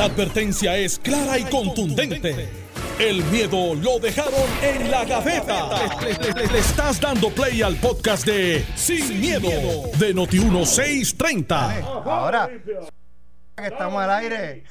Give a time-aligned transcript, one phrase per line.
[0.00, 2.48] La advertencia es clara y contundente.
[2.98, 5.68] El miedo lo dejaron en la gaveta.
[6.00, 9.50] Le, le- le- le estás dando play al podcast de Sin, miedo,
[9.98, 11.82] de Noti1630.
[12.06, 14.64] Ahora que estamos al aire.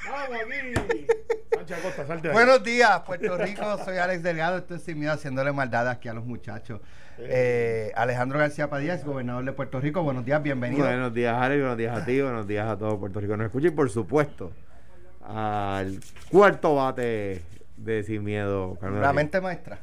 [2.32, 3.78] Buenos días, Puerto Rico.
[3.84, 4.58] Soy Alex Delgado.
[4.58, 6.80] Estoy sin miedo haciéndole maldad aquí a los muchachos.
[7.18, 10.02] Eh, Alejandro García Padilla, gobernador de Puerto Rico.
[10.02, 10.84] Buenos días, bienvenido.
[10.84, 11.60] Buenos días, Alex.
[11.60, 12.20] Buenos días a ti.
[12.20, 13.36] Buenos días a todo Puerto Rico.
[13.36, 14.50] Nos escucha y, por supuesto,
[15.24, 16.00] al
[16.30, 17.42] cuarto bate
[17.76, 18.76] de Sin Miedo.
[18.80, 19.78] Carmelo La mente maestra.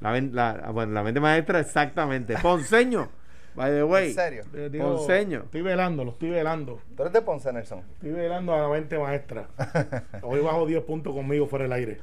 [0.00, 2.36] La, la- bueno, la mente maestra, exactamente.
[2.38, 3.08] Ponceño.
[3.54, 4.08] By the way.
[4.08, 4.44] ¿En serio?
[4.52, 5.42] Eh, digo, Ponceño.
[5.44, 6.80] Estoy velando, lo estoy velando.
[6.96, 7.82] Tú eres de Ponce, Nelson.
[7.94, 9.46] Estoy velando a la mente maestra.
[10.22, 12.00] Hoy bajo 10 puntos conmigo fuera del aire.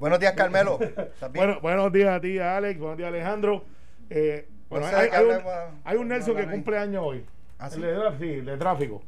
[0.00, 0.78] Buenos días, Carmelo.
[1.34, 2.78] Bueno, buenos días a ti, Alex.
[2.80, 3.64] Buenos días, Alejandro.
[4.10, 5.38] Eh, bueno, hay, un,
[5.84, 7.24] hay un Nelson que cumple años hoy.
[7.58, 7.76] ¿Ah, sí?
[7.76, 9.02] El de, tra- sí, el de tráfico.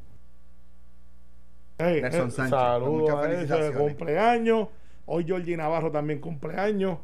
[1.81, 3.79] Hey, Nelson Sánchez, Saludos muchas a ese felicitaciones.
[3.79, 4.69] cumpleaños.
[5.07, 6.99] Hoy Georgie Navarro también cumpleaños.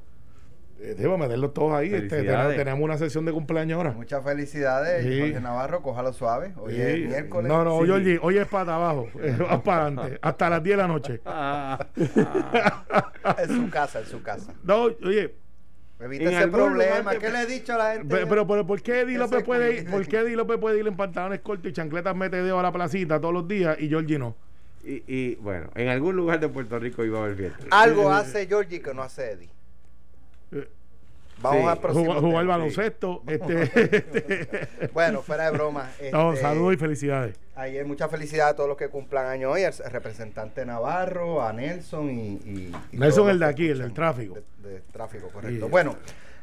[0.79, 1.93] Eh, debo meterlos todos ahí.
[1.95, 3.93] Este, tenemos, tenemos una sesión de cumpleaños ahora.
[3.93, 5.21] Muchas felicidades, Sí.
[5.21, 5.81] Jorge Navarro.
[5.83, 6.53] Cójalo suave.
[6.59, 6.81] Hoy Sí.
[6.83, 7.49] es miércoles.
[7.51, 7.87] No, no, Sí.
[7.87, 9.09] Georgie, hoy es para abajo.
[9.23, 10.19] Eh, Vas para adelante.
[10.21, 11.21] Hasta las 10 de la noche.
[11.25, 11.79] Ah,
[13.39, 14.53] En su casa, en su casa.
[14.63, 15.35] No, oye,
[15.99, 16.99] Evita ese problema.
[16.99, 18.15] lugar ¿Qué le he dicho a la gente?
[18.15, 19.91] Pe- Pero, pero, ¿por qué Eddie Que López puede ir.
[19.91, 22.71] ¿por qué Eddie López puede ir en pantalones cortos y chancletas mete dedo a la
[22.71, 24.37] placita todos los días y Georgie no?
[24.87, 27.65] Y, y, bueno, en algún lugar de Puerto Rico iba a haber fiesta.
[27.71, 29.51] Algo hace Georgie que no hace Eddie.
[30.53, 30.69] Eh,
[31.43, 31.79] Vamos Sí.
[31.83, 32.05] próximo.
[32.07, 32.57] Jugar, jugar tema.
[32.57, 33.23] baloncesto.
[33.27, 35.91] Este, Bueno, fuera de broma.
[36.13, 37.37] no, este, saludos y felicidades.
[37.57, 42.11] Ayer mucha felicidad a todos los que cumplan año hoy, al representante Navarro, a Nelson
[42.11, 42.29] y...
[42.45, 44.39] y- y Nelson el de aquí, el del tráfico.
[44.63, 45.67] De, de tráfico, correcto.
[45.67, 45.71] Sí.
[45.71, 45.97] Bueno,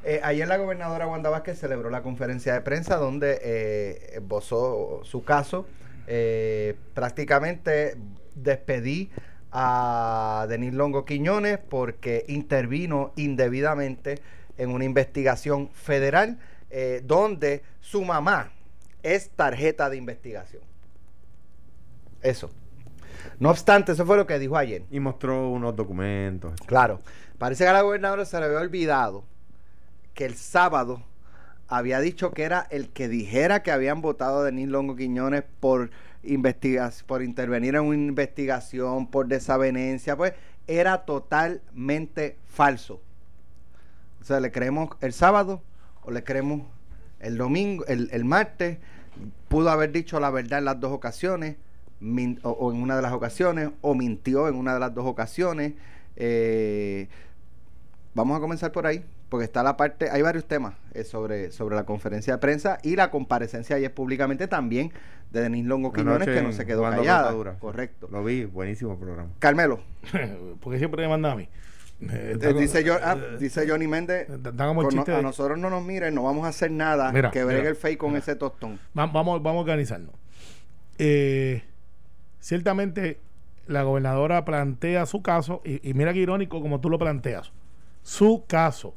[0.03, 5.23] eh, ayer la gobernadora Wanda Vázquez celebró la conferencia de prensa donde eh, esbozó su
[5.23, 5.65] caso.
[6.07, 7.95] Eh, prácticamente
[8.35, 9.09] despedí
[9.51, 14.19] a Denis Longo Quiñones porque intervino indebidamente
[14.57, 18.51] en una investigación federal eh, donde su mamá
[19.03, 20.63] es tarjeta de investigación.
[22.21, 22.49] Eso.
[23.39, 24.83] No obstante, eso fue lo que dijo ayer.
[24.89, 26.53] Y mostró unos documentos.
[26.65, 27.01] Claro,
[27.37, 29.23] parece que a la gobernadora se le había olvidado
[30.13, 31.03] que el sábado
[31.67, 35.91] había dicho que era el que dijera que habían votado a Denis Longo Quiñones por
[36.23, 40.33] investigas por intervenir en una investigación, por desavenencia, pues
[40.67, 43.01] era totalmente falso.
[44.21, 45.61] O sea, le creemos el sábado
[46.03, 46.61] o le creemos
[47.19, 48.77] el domingo, el, el martes,
[49.47, 51.57] pudo haber dicho la verdad en las dos ocasiones,
[52.43, 55.73] o en una de las ocasiones, o mintió en una de las dos ocasiones.
[56.15, 57.07] Eh,
[58.13, 61.75] vamos a comenzar por ahí, porque está la parte, hay varios temas eh, sobre, sobre
[61.75, 64.91] la conferencia de prensa y la comparecencia ayer públicamente también
[65.31, 67.33] de Denis Longo Quiñones, que no se quedó callada.
[67.57, 68.07] Correcto.
[68.11, 69.31] Lo vi, buenísimo programa.
[69.39, 69.79] Carmelo,
[70.61, 71.49] Porque siempre me manda a mí.
[72.01, 75.71] Eh, eh, dice, yo, ah, dice Johnny Méndez, como no- chiste a de- nosotros no
[75.71, 78.79] nos miren, no vamos a hacer nada Mira, que bregue el fake con ese tostón.
[78.95, 80.13] Va- vamos, vamos a organizarnos.
[80.99, 81.63] Eh,
[82.39, 83.19] ciertamente,
[83.65, 87.51] la gobernadora plantea su caso, y, y mira qué irónico como tú lo planteas.
[88.03, 88.93] Su caso.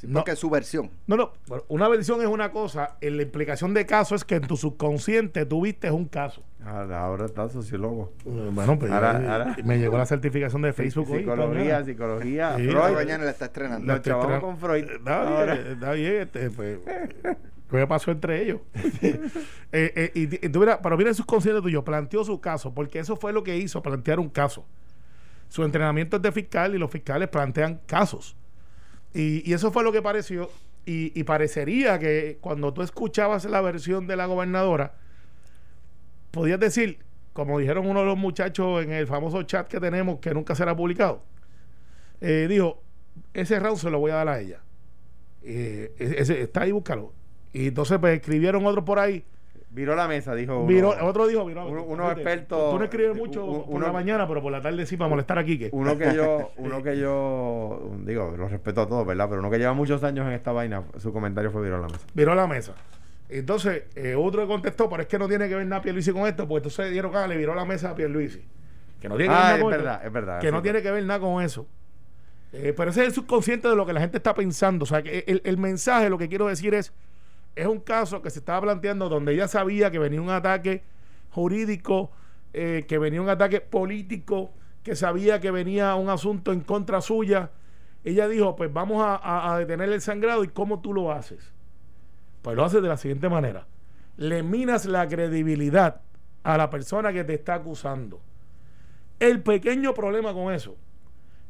[0.00, 0.20] Sí, No.
[0.20, 0.90] porque es su versión.
[1.06, 4.36] No, no, bueno, una versión es una cosa, en la implicación de caso es que
[4.36, 6.42] en tu subconsciente tú viste un caso.
[6.64, 8.14] Ahora, ahora está sociólogo.
[8.24, 9.56] Eh, Bueno, pues Ahora- eh, ahora.
[9.62, 11.18] me llegó la certificación de Facebook hoy.
[11.18, 12.56] Psicología, psicología.
[12.56, 12.68] Sí.
[12.68, 12.94] Freud.
[12.94, 14.00] mañana la está estrenando.
[14.40, 14.88] Con Freud.
[14.90, 15.54] Está Ahora.
[15.54, 16.78] bien, está bien, este, pues,
[17.70, 18.60] ¿qué pasó entre ellos?
[19.72, 22.98] Eh, eh, y, y tú mira, pero mira el subconsciente tuyo, planteó su caso, porque
[22.98, 24.66] eso fue lo que hizo, plantear un caso.
[25.48, 28.36] Su entrenamiento es de fiscal y los fiscales plantean casos.
[29.14, 30.50] Y, eso fue lo que pareció.
[30.86, 34.94] Y, parecería que cuando tú escuchabas la versión de la gobernadora,
[36.30, 36.98] podías decir,
[37.32, 40.74] como dijeron uno de los muchachos en el famoso chat que tenemos, que nunca será
[40.74, 41.22] publicado,
[42.20, 42.82] eh, dijo,
[43.34, 44.60] ese round se lo voy a dar a ella.
[45.42, 47.12] Eh, ese- está ahí, búscalo.
[47.52, 49.24] Y entonces pues, escribieron otro por ahí.
[49.72, 50.66] Viró la mesa, dijo uno.
[50.66, 53.92] Viró- otro dijo, viró, uno- unos expertos- Tú no escribes mucho u- por uno- la
[53.92, 55.58] mañana, pero por la tarde sí, para molestar aquí.
[55.58, 59.28] que Uno que yo, uno que yo, digo, lo respeto a todos, ¿verdad?
[59.28, 62.00] Pero uno que lleva muchos años en esta vaina, su comentario fue viró la mesa.
[62.14, 62.74] viró la mesa.
[63.28, 66.48] Entonces, eh, otro contestó, pero es que no tiene que ver nada Pierluisi con esto,
[66.48, 68.42] porque entonces dieron, ah, le viró la mesa a Pierluisi.
[69.00, 69.84] Que no tiene que ver Ah, nada es con esto.
[69.84, 70.40] verdad, es verdad.
[70.40, 71.66] que no tiene que ver nada con eso.
[72.52, 74.82] Eh, pero ese es el subconsciente de lo que la gente está pensando.
[74.82, 76.92] O sea, que el, el mensaje, lo que quiero decir es,
[77.60, 80.82] es un caso que se estaba planteando donde ella sabía que venía un ataque
[81.30, 82.10] jurídico,
[82.52, 84.52] eh, que venía un ataque político,
[84.82, 87.50] que sabía que venía un asunto en contra suya.
[88.04, 91.52] Ella dijo, pues vamos a, a- a detener el sangrado y cómo tú lo haces.
[92.42, 93.66] Pues lo haces de la siguiente manera.
[94.16, 96.00] Le minas la credibilidad
[96.42, 98.20] a la persona que te está acusando
[99.18, 100.76] El pequeño problema con eso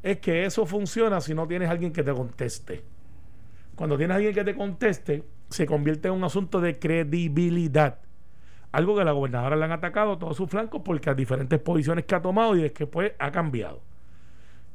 [0.02, 2.82] es que eso funciona si no tienes alguien que te conteste.
[3.76, 7.98] Cuando tienes alguien que te conteste, se convierte en un asunto de credibilidad.
[8.72, 12.04] Algo que la gobernadora le han atacado a todos sus flancos porque a diferentes posiciones
[12.04, 13.80] que ha tomado y después ha cambiado.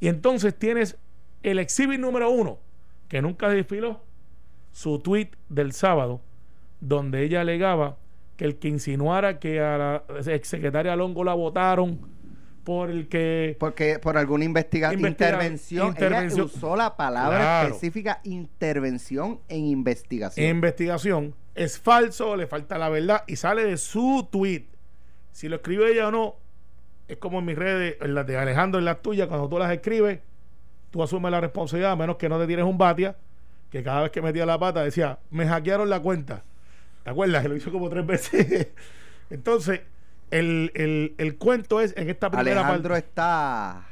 [0.00, 0.98] Y entonces tienes
[1.42, 2.58] el exhibit número uno,
[3.08, 4.00] que nunca desfiló,
[4.72, 6.20] su tweet del sábado,
[6.80, 7.96] donde ella alegaba
[8.36, 11.98] que el que insinuara que a la exsecretaria Longo la votaron
[12.66, 16.46] por el que porque por alguna investiga Investiga- intervención, intervención.
[16.48, 17.68] ella usó la palabra Claro.
[17.68, 23.76] específica intervención en investigación en investigación es falso, le falta la verdad y sale de
[23.76, 24.64] su tweet.
[25.30, 26.34] Si lo escribe ella o no,
[27.08, 29.70] es como en mis redes, en las de Alejandro, en las tuyas, cuando tú las
[29.72, 30.18] escribes,
[30.90, 33.16] tú asumes la responsabilidad, a menos que no te tires un batia,
[33.70, 36.42] que cada vez que metía la pata decía, me hackearon la cuenta.
[37.04, 37.42] ¿Te acuerdas?
[37.42, 38.68] Que lo hizo como tres veces.
[39.30, 39.80] Entonces,
[40.30, 43.06] el, el- el cuento es en esta primera Alejandro parte.
[43.06, 43.86] está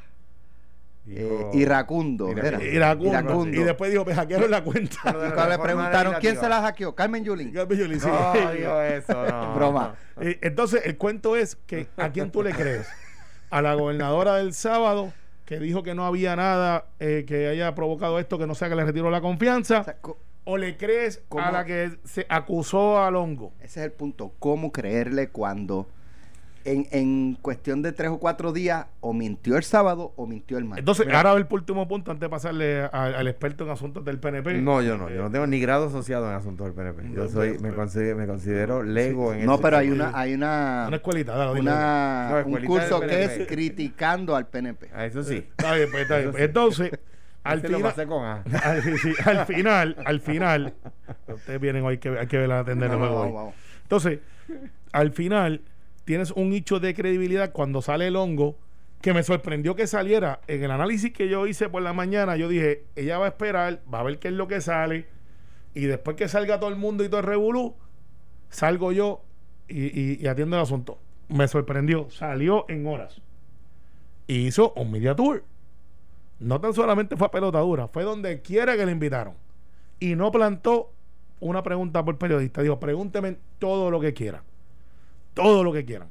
[1.06, 2.30] eh, iracundo Iracundo.
[2.48, 2.62] era.
[2.64, 3.10] Iracundo.
[3.10, 3.60] Iracundo.
[3.60, 4.96] Y después dijo, me hackearon la cuenta.
[5.48, 9.54] Le preguntaron quién se la hackeó Carmen Yulín hice- No, dijo eso, no.
[9.54, 9.96] Broma.
[10.20, 12.88] Eh, entonces, el cuento es que ¿a quién tú le crees?
[13.50, 15.12] A la gobernadora del sábado,
[15.44, 18.74] que dijo que no había nada eh, que haya provocado esto, que no sea que
[18.76, 21.44] le retiró la confianza, O sea, co- o le crees ¿Cómo?
[21.44, 23.52] a la que se acusó a Longo.
[23.60, 25.86] ese es el punto cómo creerle cuando
[26.64, 30.64] en, en cuestión de tres o cuatro días o mintió el sábado o mintió el
[30.64, 31.18] martes Entonces, Mira.
[31.18, 34.62] ahora el último punto antes de pasarle a- al experto en asuntos del PNP.
[34.62, 35.10] No, yo no.
[35.10, 37.14] Yo no tengo ni grado asociado en asuntos del PNP.
[37.14, 40.84] Yo No, soy, me, considero, me considero lego en no pero hay una hay una
[40.88, 45.36] Una escuelita, dale, una- No, un curso que es criticando al PNP Ah, Eso sí.
[45.36, 46.32] Está bien, pues, está bien.
[46.38, 46.90] Entonces,
[47.42, 48.42] al Este lo final, pasé con A.
[48.62, 50.72] al, sí, sí, al final, al final,
[51.28, 52.98] ustedes vienen hoy que hay que ver a atender hoy.
[53.32, 53.54] vamos.
[53.82, 54.20] Entonces,
[54.92, 55.60] al final,
[56.04, 58.56] tienes un nicho de credibilidad cuando sale el hongo,
[59.00, 60.40] que me sorprendió que saliera.
[60.46, 63.82] En el análisis que yo hice por la mañana, yo dije, ella va a esperar,
[63.92, 65.06] va a ver qué es lo que sale,
[65.74, 67.74] y después que salga todo el mundo y todo el revolú,
[68.48, 69.22] salgo yo
[69.68, 70.98] y, atiendo el asunto.
[71.28, 73.20] Me sorprendió, salió en horas.
[74.26, 75.44] Y hizo un media tour.
[76.38, 79.34] No tan solamente fue a pelotadura, fue donde quiera que le invitaron.
[79.98, 80.92] Y no plantó
[81.40, 82.62] una pregunta por periodista.
[82.62, 84.42] Dijo, pregúnteme todo lo que quieran.
[85.34, 86.08] Todo lo que quieran.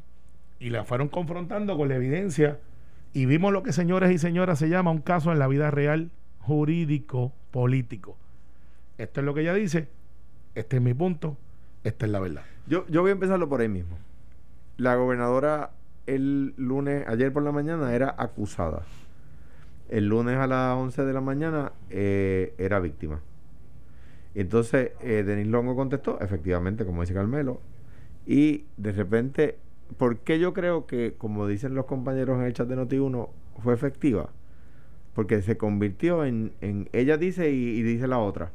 [0.60, 2.60] Y la fueron confrontando con la evidencia.
[3.14, 6.12] Y vimos lo que, señores y señoras, se llama un caso en la vida real
[6.40, 8.18] jurídico político.
[8.98, 9.88] Esto es lo que ella dice.
[10.56, 11.38] Este es mi punto.
[11.84, 12.44] Esta es la verdad.
[12.68, 13.98] Yo, yo voy a empezarlo por ahí mismo.
[14.78, 15.72] La gobernadora
[16.06, 18.84] el lunes, ayer por la mañana, era acusada.
[19.90, 23.22] El lunes a las 11 de la mañana eh, era víctima.
[24.36, 27.62] Entonces eh, Denis Longo contestó, efectivamente, como dice Carmelo.
[28.26, 29.58] Y de repente,
[29.98, 33.30] ¿por qué yo creo que, como dicen los compañeros en el chat de Noti1,
[33.62, 34.30] fue efectiva?
[35.14, 38.52] Porque se convirtió en, en ella dice y, y dice la otra.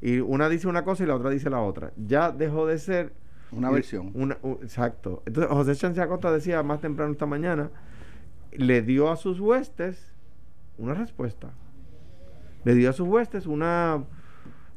[0.00, 1.92] Y una dice una cosa y la otra dice la otra.
[1.96, 3.12] Ya dejó de ser
[3.52, 5.22] una y- versión una- exacto.
[5.26, 7.70] Entonces, José Sánchez Acosta decía más temprano esta mañana,
[8.52, 10.12] le dio a sus huestes
[10.78, 11.50] una respuesta.
[12.64, 14.04] Le dio a sus huestes una...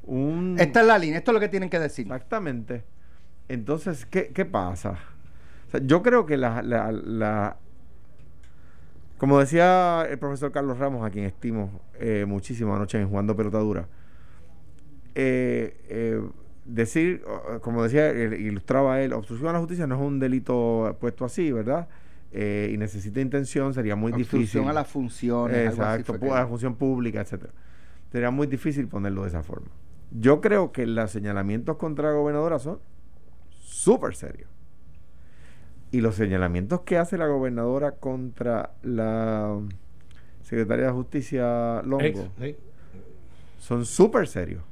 [0.04, 2.84] Un, esta es la línea esto es lo que tienen que decir Exactamente.
[3.48, 5.00] Entonces, ¿qué, qué pasa?
[5.68, 7.58] O sea, yo creo que la, la, la-
[9.18, 13.88] Como decía el profesor Carlos Ramos, a quien estimo eh, muchísimo anoche en Jugando Pelotadura,
[15.16, 16.22] eh, eh,
[16.66, 17.24] decir,
[17.62, 21.88] como decía, ilustraba él, obstrucción a la justicia no es un delito puesto así, ¿verdad?
[22.32, 24.70] Eh, y necesita intención, sería muy obstrucción difícil.
[24.70, 27.54] a las funciones algo así Exacto, a la función pública, etcétera.
[28.12, 29.68] Sería muy difícil ponerlo de esa forma.
[30.12, 32.80] Yo creo que los señalamientos contra la gobernadora son
[33.86, 34.50] súper serios.
[35.92, 39.60] Y los señalamientos que hace la gobernadora contra la
[40.42, 42.58] secretaria de Justicia Longo Ex,
[43.60, 44.64] son súper serios.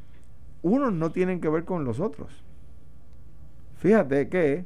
[0.64, 2.44] Unos no tienen que ver con los otros.
[3.78, 4.66] Fíjate que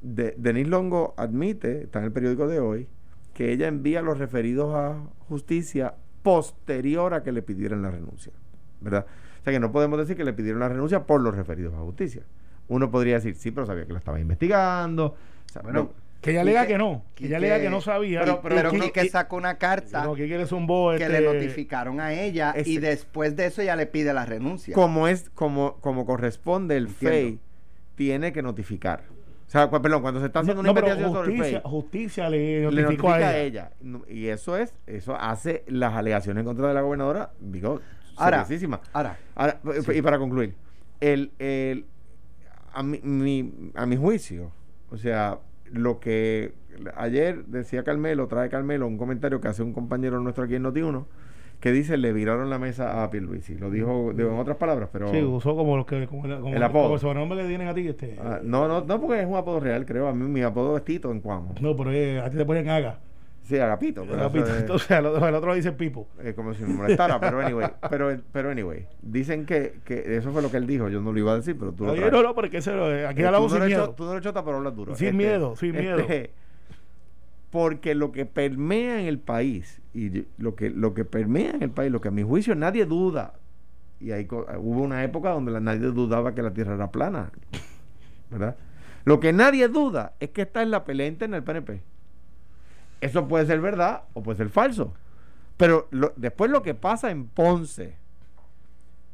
[0.00, 2.88] de, Denis Longo admite, está en el periódico de hoy,
[3.34, 4.96] que ella envía los referidos a
[5.28, 8.32] justicia posterior a que le pidieran la renuncia.
[8.80, 9.04] ¿Verdad?
[9.40, 11.80] O sea que no podemos decir que le pidieron la renuncia por los referidos a
[11.80, 12.22] justicia.
[12.70, 15.06] Uno podría decir, sí, pero sabía que lo estaba investigando.
[15.06, 17.02] O sea, Bueno, no- Que ella Y alega que- que no.
[17.14, 18.20] Que ella alega que- que no sabía.
[18.20, 21.20] pero, pero, pero que- Quique que- sacó una carta no, Quique le que este, le
[21.22, 25.76] notificaron a ella y después de eso ella le pide la renuncia como es como
[25.80, 27.16] como corresponde el Entiendo.
[27.16, 27.38] FEI
[27.94, 29.00] tiene que notificar
[29.46, 31.60] o sea cu- perdón cuando se está haciendo No, una no, investigación sobre el justicia,
[31.62, 32.38] FEI justicia le
[32.70, 33.70] le notificó notifica a a ella.
[34.06, 37.80] y eso es eso hace las alegaciones en contra de la gobernadora digo
[38.18, 38.46] ahora
[38.92, 39.58] Ahora,
[39.94, 40.54] y para concluir
[41.00, 41.86] el, el-
[42.72, 44.50] a, mi, mi- a mi juicio
[44.90, 45.38] o sea
[45.72, 46.52] lo que
[46.96, 51.04] ayer decía Carmelo, trae Carmelo un comentario que hace un compañero nuestro aquí en Noti1
[51.60, 53.54] que dice le viraron la mesa a Pierluisi.
[53.58, 55.10] Lo dijo de, en otras palabras, pero...
[55.10, 56.84] Sí, usó como, los que, como, el, como El apodo.
[56.84, 57.86] como el sobrenombre que tienen a ti.
[57.86, 60.08] Este, Ah, no, no, no, porque es un apodo real, creo.
[60.08, 61.54] A mí mi apodo es Tito en Cuamo.
[61.60, 63.00] No, pero eh, a ti te ponen haga.
[63.42, 64.04] Sí, Agapito.
[64.04, 64.46] pero Agapito.
[64.46, 66.06] es- Entonces, al otro, le dice Pipo.
[66.22, 70.40] eh, como si me molestara, pero anyway, pero, pero anyway, dicen que, que eso fue
[70.42, 72.12] lo que él dijo, yo no lo iba a decir, pero tú lo traes.
[72.12, 72.70] no, no, porque eso,
[73.08, 73.90] aquí Eh, hablamos sin miedo.
[73.96, 74.94] tú no eres chota, pero hablas duro.
[74.94, 76.04] Sin miedo, sin miedo.
[77.50, 81.70] Porque lo que permea en el país, y lo que, lo que permea en el
[81.70, 83.34] país, lo que a mi juicio nadie duda,
[83.98, 87.32] y ahí hubo una época donde la- nadie dudaba que la tierra era plana,
[88.30, 88.56] ¿verdad?
[89.04, 91.82] Lo que nadie duda es que está en la pelea interna del PNP.
[93.00, 94.92] Eso puede ser verdad o puede ser falso.
[95.56, 97.96] Pero lo- después lo que pasa en Ponce,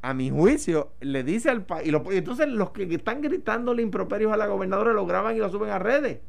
[0.03, 1.89] a mi juicio, le dice al país.
[1.89, 5.39] Y, lo- y entonces los que están gritándole improperios a la gobernadora lo graban y
[5.41, 6.21] lo suben a redes.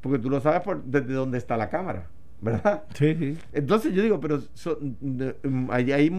[0.00, 2.06] Porque tú lo sabes por, desde dónde está la cámara,
[2.40, 2.84] ¿verdad?
[2.94, 3.38] Sí, sí.
[3.52, 6.10] Entonces yo digo, pero so- mm, ahí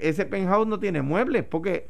[0.00, 1.44] ese penthouse no tiene muebles.
[1.44, 1.88] Porque,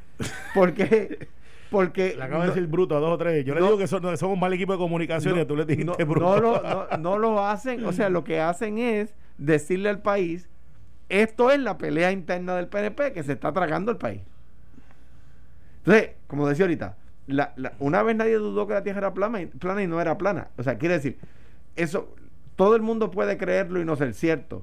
[0.55, 1.29] porque,
[1.71, 3.45] porque Le acabo de no- decir bruto a dos o tres.
[3.45, 5.65] Yo le no- digo que son- somos un mal equipo de comunicación y tú le
[5.65, 6.27] dijiste no, bruto.
[6.27, 10.49] no lo, no, no lo hacen, o sea, lo que hacen es decirle al país,
[11.09, 14.21] esto es la pelea interna del PNP que se está tragando el país.
[15.79, 16.97] Entonces, como decía ahorita,
[17.27, 20.01] la- la- una vez nadie dudó que la Tierra era plana y, plana y no
[20.01, 20.49] era plana.
[20.59, 21.19] O sea, quiere decir,
[21.77, 22.15] eso,
[22.57, 24.63] todo el mundo puede creerlo y no ser cierto,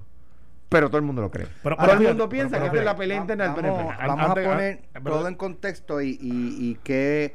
[0.69, 1.47] pero todo el mundo lo cree.
[1.63, 4.07] Pero- todo el mundo piensa pero- que pero es la pelea interna del vamos, PNP.
[4.07, 7.33] Vamos a poner todo en contexto y, y, y qué,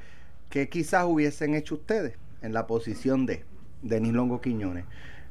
[0.51, 3.45] qué quizás hubiesen hecho ustedes en la posición de
[3.83, 4.85] Denis Longo Quiñones.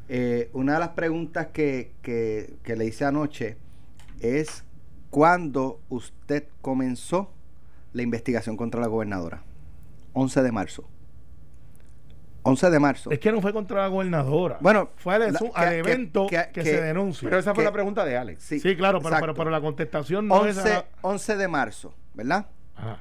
[0.10, 3.58] Eh, una de las preguntas que, que, que le hice anoche
[4.20, 4.64] es
[5.10, 7.32] cuándo usted comenzó
[7.94, 9.44] la investigación contra la gobernadora.
[10.14, 10.84] 11 de marzo.
[12.44, 13.12] 11 de marzo.
[13.12, 14.58] Es que no fue contra la gobernadora.
[14.62, 17.28] Bueno, fue al, la- su- que- al que- evento que, que- se que- denuncia.
[17.30, 18.44] Pero esa fue que- la pregunta de Alex.
[18.44, 20.58] sí, claro, pero, pero, pero la contestación no es.
[20.58, 22.48] 11, a- 11 de marzo, ¿verdad?
[22.76, 22.98] Ajá,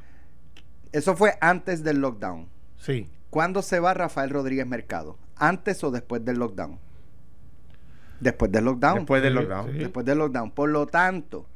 [0.92, 2.48] Eso fue antes del lockdown.
[2.76, 3.08] sí.
[3.30, 5.16] ¿Cuándo se va Rafael Rodríguez Mercado?
[5.36, 6.80] ¿Antes o después del lockdown?
[8.18, 8.94] Después del lockdown.
[8.96, 9.72] Después del Sí, lockdown.
[9.72, 9.78] sí.
[9.78, 10.50] Después del lockdown.
[10.50, 11.46] Por lo tanto,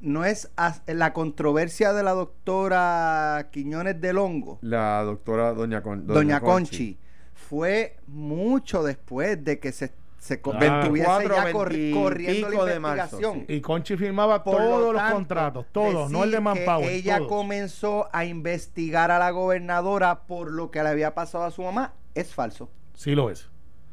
[0.00, 0.50] no es
[0.86, 6.98] la controversia de la doctora Quiñones del Hongo, La doctora Doña, Con- Doña, Conchi.
[7.34, 10.80] fue mucho después de que se, se Ah.
[10.82, 13.44] estuviese 24, ya corri- 20 corriendo la de marzo, investigación.
[13.46, 13.52] sí.
[13.54, 16.90] Y Conchi firmaba Por lo todos los tanto, contratos, todos, no el de Manpower.
[16.90, 17.28] Ella todos.
[17.28, 21.94] comenzó a investigar a la gobernadora por lo que le había pasado a su mamá.
[22.14, 22.68] Es falso.
[22.94, 23.48] Sí lo es.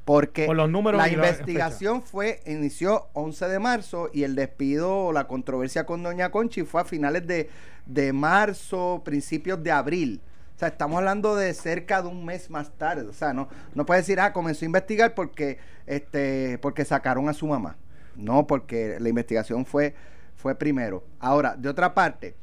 [0.05, 4.35] Porque Por los números la y la investigación fue, inició 11 de marzo y el
[4.35, 7.49] despido o la controversia con Doña Conchi fue a finales de,
[7.85, 10.21] de marzo, principios de abril.
[10.55, 13.07] O sea, estamos hablando de cerca de un mes más tarde.
[13.07, 15.57] O sea, no, no puede decir, ah, comenzó a investigar porque,
[15.87, 17.77] este, porque sacaron a su mamá.
[18.15, 19.95] No, porque la investigación fue,
[20.35, 21.03] fue primero.
[21.19, 22.35] Ahora, de otra parte,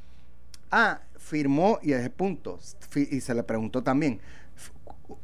[0.71, 2.59] ah, firmó, y es el punto,
[2.97, 4.21] y se le preguntó también,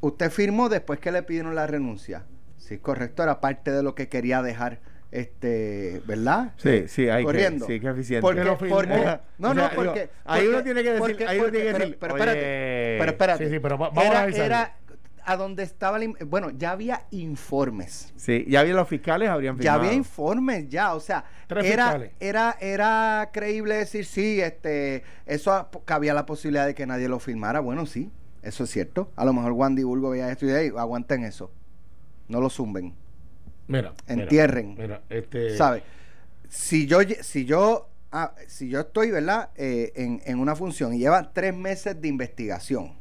[0.00, 2.24] usted firmó después que le pidieron la renuncia.
[2.56, 4.80] Sí, correcto, era parte de lo que quería dejar,
[5.12, 6.52] este, ¿verdad?
[6.56, 7.66] Sí, sí, hay Corriendo.
[7.66, 8.22] que, sí, que eficiente.
[8.22, 8.74] Porque, Que lo firmó.
[8.76, 11.96] porque- no, no, porque ahí uno tiene que decir- porque- ahí uno tiene que decir,
[12.00, 13.44] pero, espérate, pero espérate.
[13.46, 14.46] Sí, sí, pero va- vamos a era, analizarlo.
[14.46, 14.76] era
[15.28, 18.12] a donde estaba, la bueno, ya había informes.
[18.16, 19.80] Sí, ya había los fiscales habrían Ya firmado.
[19.80, 22.12] había informes, ya, o sea, Tres era, fiscales.
[22.20, 27.18] era, era creíble decir sí, este, eso a- cabía la posibilidad de que nadie lo
[27.18, 27.58] firmara.
[27.60, 28.10] Bueno, sí,
[28.46, 29.10] eso es cierto.
[29.16, 31.50] A lo mejor Wandy Bulgo veía esto y ahí, aguanten eso.
[32.28, 32.94] No lo zumben,
[33.68, 33.94] Mira.
[34.06, 34.76] entierren.
[34.76, 35.56] Mira, este.
[35.56, 35.82] ¿sabes?
[36.48, 39.50] Si yo, si yo, ah, si yo estoy, ¿verdad?
[39.56, 42.92] Eh, en, en una función y lleva tres meses de investigación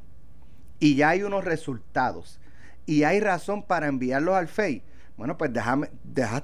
[0.79, 2.39] y ya hay unos resultados
[2.85, 4.83] y hay razón para enviarlos al FEI,
[5.17, 6.43] bueno, pues déjame, deja,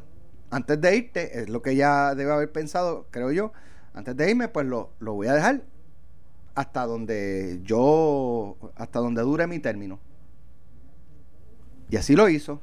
[0.49, 3.51] antes de irte, es lo que ya debe haber pensado, creo yo,
[3.93, 5.61] antes de irme, pues lo, lo voy a dejar
[6.55, 9.99] hasta donde yo, hasta donde dure mi término.
[11.89, 12.61] Y así lo hizo.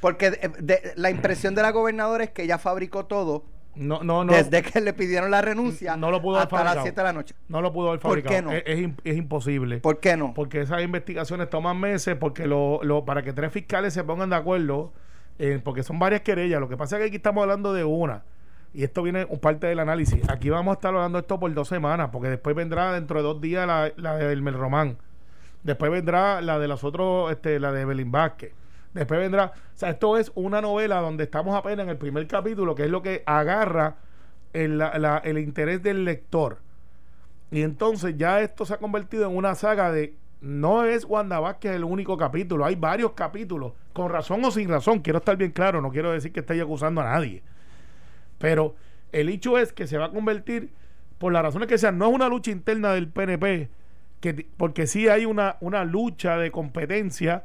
[0.00, 4.24] Porque de- de- la impresión de la gobernadora es que ella fabricó todo No, no,
[4.24, 4.32] no.
[4.32, 6.84] desde que le pidieron la renuncia No lo pudo hasta las fabricado.
[6.84, 7.34] 7 de la noche.
[7.48, 8.34] No lo pudo haber ¿Por fabricado.
[8.36, 8.52] qué no?
[8.52, 9.78] Es, es imposible.
[9.78, 10.34] ¿Por qué no?
[10.34, 14.36] Porque esas investigaciones toman meses, porque lo, lo- para que tres fiscales se pongan de
[14.36, 14.92] acuerdo,
[15.38, 16.60] eh, porque son varias querellas.
[16.60, 18.24] Lo que pasa es que aquí estamos hablando de una.
[18.74, 20.28] Y esto viene parte del análisis.
[20.28, 23.40] Aquí vamos a estar hablando esto por dos semanas, porque después vendrá dentro de dos
[23.40, 24.98] días la, la del Mel Román.
[25.62, 28.52] Después vendrá la de los otros, este, la de Belín Vázquez.
[28.92, 29.52] Después vendrá.
[29.54, 32.90] O sea, esto es una novela donde estamos apenas en el primer capítulo, que es
[32.90, 33.96] lo que agarra
[34.52, 36.58] el, la- el interés del lector.
[37.50, 41.72] Y entonces ya esto se ha convertido en una saga de no es Wanda Vázquez
[41.72, 45.80] el único capítulo, hay varios capítulos, con razón o sin razón, quiero estar bien claro,
[45.80, 47.42] no quiero decir que esté acusando a nadie,
[48.44, 48.74] pero
[49.10, 50.68] el hecho es que se va a convertir,
[51.16, 53.70] por las razones que sean, no es una lucha interna del PNP,
[54.20, 57.44] que, porque sí hay una, una lucha de competencia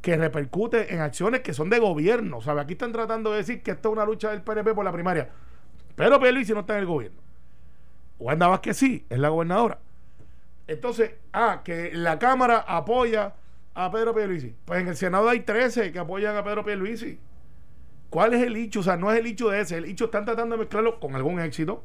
[0.00, 2.38] que repercute en acciones que son de gobierno.
[2.38, 4.90] O Aquí están tratando de decir que esto es una lucha del PNP por la
[4.90, 5.30] primaria.
[5.94, 7.20] Pero si no está en el gobierno.
[8.18, 9.78] Wanda Vázquez sí, es la gobernadora.
[10.66, 13.34] Entonces, ah, que la Cámara apoya
[13.74, 14.56] a Pedro Pierluisi.
[14.64, 17.20] Pues en el Senado hay 13 que apoyan a Pedro Pierluisi.
[18.12, 18.80] ¿Cuál es el hecho?
[18.80, 19.78] O sea, no es el hecho de ese.
[19.78, 21.82] El hecho están tratando de mezclarlo con algún éxito.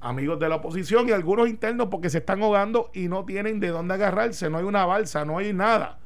[0.00, 3.68] Amigos de la oposición y algunos internos porque se están ahogando y no tienen de
[3.68, 4.50] dónde agarrarse.
[4.50, 6.00] No hay una balsa, no hay nada.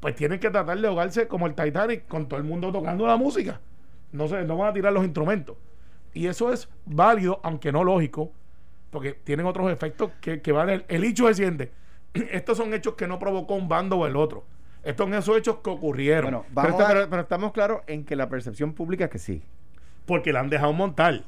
[0.00, 3.16] Pues tienen que tratar de ahogarse como el Titanic con todo el mundo tocando la
[3.16, 3.62] música.
[4.12, 5.56] No sé, no van a tirar los instrumentos.
[6.12, 8.30] Y eso es válido, aunque no lógico,
[8.90, 10.84] porque tienen otros efectos que, que van.
[10.86, 11.72] El, hecho es siguiente:
[12.12, 14.44] estos son hechos que no provocó un bando o el otro.
[14.82, 16.42] Estos son esos hechos que ocurrieron.
[16.54, 19.42] pero, estamos claros en que la percepción pública es que sí.
[20.06, 21.22] Porque la han dejado montar.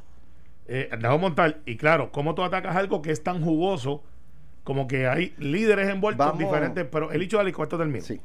[0.66, 1.58] Eh, han dejado montar.
[1.66, 4.02] Y claro, ¿cómo tú atacas algo que es tan jugoso?
[4.64, 6.86] Como que hay líderes envueltos diferentes.
[6.90, 8.00] Pero el hecho de esto termina.
[8.00, 8.20] Sí.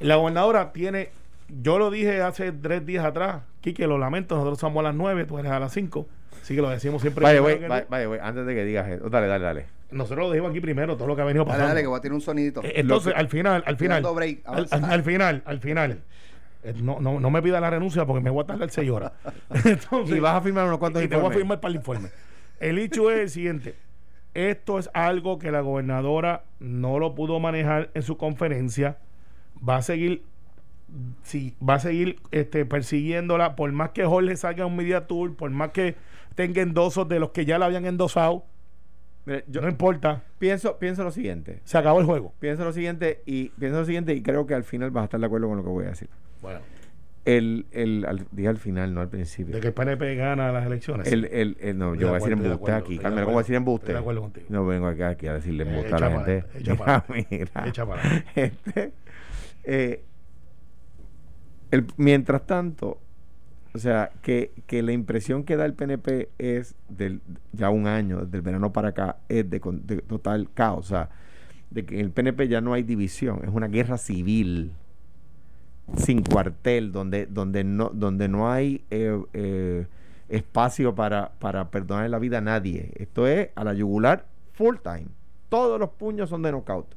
[0.00, 1.10] La gobernadora tiene.
[1.48, 3.42] Yo lo dije hace tres días atrás.
[3.60, 4.36] Quique, lo lamento.
[4.36, 6.06] Nosotros somos a las nueve, tú eres a las cinco
[6.40, 7.24] Así que lo decimos siempre.
[7.24, 9.08] Vaya, güey, vaya, antes de que digas eso.
[9.08, 9.66] Dale, dale, dale.
[9.94, 11.68] Nosotros lo dijimos aquí primero, todo lo que ha venido pasando.
[11.68, 12.62] Dale, dale, que voy a tener un sonidito.
[12.62, 14.04] Eh, entonces, al final, al final.
[14.04, 16.02] al, final, al final.
[16.62, 19.12] Eh, no, no, no me pida la renuncia porque me voy a tardar seis horas.
[19.64, 22.08] Entonces, y vas a firmar unos cuantos y te voy a firmar para el informe.
[22.60, 23.74] El hecho es el siguiente.
[24.32, 28.98] Esto es algo que la gobernadora no lo pudo manejar en su conferencia.
[29.66, 30.22] Va a seguir
[31.22, 35.50] sí, va a seguir este, persiguiéndola, por más que Jorge salga un media tour, por
[35.50, 35.96] más que
[36.34, 38.44] tenga endosos de los que ya la habían endosado.
[39.46, 40.22] Yo no importa.
[40.38, 41.60] Pienso, pienso lo siguiente.
[41.64, 42.34] Se acabó el juego.
[42.40, 45.20] Pienso lo siguiente y pienso lo siguiente y creo que al final vas a estar
[45.20, 46.08] de acuerdo con lo que voy a decir.
[46.42, 46.60] Bueno.
[47.24, 49.54] El, el, al, dije al final, no al principio.
[49.54, 51.10] De que el PNP gana las elecciones.
[51.10, 52.98] El, el, el no, yo voy a decir embuste aquí.
[52.98, 53.84] Carmen, ¿cómo voy a decir embuste?
[53.84, 54.46] Estoy de acuerdo contigo.
[54.50, 56.44] No vengo aquí, aquí a decirle embuste eh, a la gente.
[56.58, 58.02] Echa para, mira, echa para.
[58.34, 58.92] Este,
[59.64, 60.04] eh,
[61.70, 62.98] el, mientras tanto,
[63.74, 67.20] o sea, que, la impresión que da el PNP es del
[67.52, 69.58] ya un año, del verano para acá, es de,
[70.06, 70.86] total caos.
[70.86, 71.10] O sea,
[71.70, 74.70] de que en el PNP ya no hay división, es una guerra civil
[75.96, 79.86] sin cuartel, donde, donde, no, donde no hay eh, eh,
[80.28, 82.92] espacio para, para perdonar la vida a nadie.
[82.94, 85.08] Esto es a la yugular full time.
[85.48, 86.94] Todos los puños son de knockout.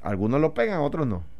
[0.00, 1.35] Algunos lo pegan, otros no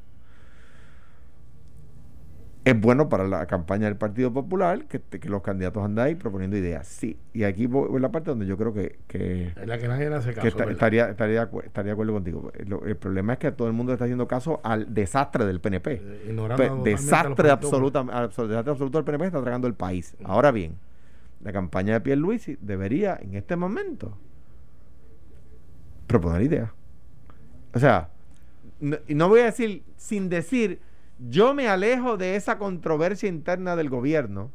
[2.67, 6.89] es bueno para la campaña del Partido Popular que, los candidatos andan ahí proponiendo ideas.
[6.89, 10.35] Sí, y aquí voy, la parte donde yo creo que, que, la que nadie hace
[10.35, 10.73] caso, estaría,
[11.11, 12.51] estaría, estaría, de acuerdo contigo.
[12.55, 15.93] El, problema es que todo el mundo está haciendo caso al desastre del PNP.
[16.03, 20.17] Eh, desastre, absoluta, desastre absoluto del PNP está tragando el país.
[20.19, 20.25] Mm.
[20.27, 20.77] Ahora bien,
[21.45, 24.19] la campaña de Pierluisi debería en este momento
[26.09, 26.71] proponer ideas.
[27.73, 28.09] O sea,
[29.07, 30.81] y no voy a decir sin decir
[31.19, 34.51] yo me alejo de esa controversia interna del gobierno,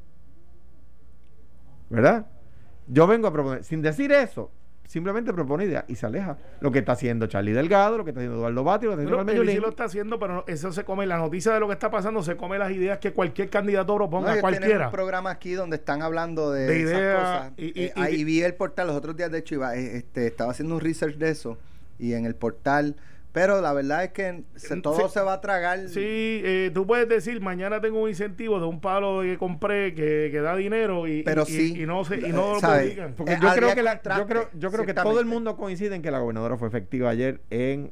[1.89, 2.27] ¿verdad?
[2.87, 4.51] Yo vengo a proponer, sin decir eso,
[4.85, 6.37] simplemente propone idea y se aleja.
[6.59, 9.21] Lo que está haciendo Charlie Delgado, lo que está haciendo Eduardo Bati, lo que está
[9.21, 11.89] haciendo sí lo está haciendo, pero eso se come, la noticia de lo que está
[11.89, 14.87] pasando se come las ideas que cualquier candidato proponga, no, cualquiera.
[14.87, 17.53] un programa aquí donde están hablando de, esas cosas.
[17.57, 20.51] Y, eh, ahí vi el portal los otros días, de hecho, iba, eh, este, estaba
[20.51, 21.57] haciendo un research de eso
[21.97, 22.95] y en el portal
[23.31, 24.43] pero la verdad es que
[24.81, 25.87] todo se va a tragar.
[25.87, 30.29] Sí, eh, tú puedes decir, mañana tengo un incentivo de un palo que compré que,
[30.31, 33.13] que da dinero y, Pero y, no, se, y no lo publican.
[33.15, 33.83] Porque eh, yo, creo que
[34.17, 37.09] yo creo, yo creo que todo el mundo coincide en que la gobernadora fue efectiva
[37.09, 37.91] ayer en,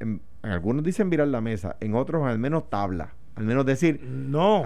[0.00, 3.14] en, algunos dicen virar la mesa, en otros al menos tabla.
[3.40, 4.62] Al menos decir, no.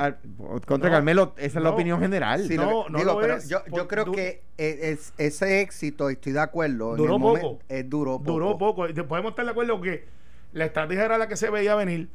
[0.67, 2.49] contra Carmelo, esa es la opinión general.
[2.57, 6.97] no, no digo, pero yo, yo creo que e, es, ese éxito, estoy de acuerdo.
[6.97, 7.61] Duró poco.
[7.69, 8.33] es duró poco.
[8.33, 8.89] Duró poco.
[9.07, 10.07] Podemos estar de acuerdo que
[10.53, 12.09] la estrategia era la que se veía venir,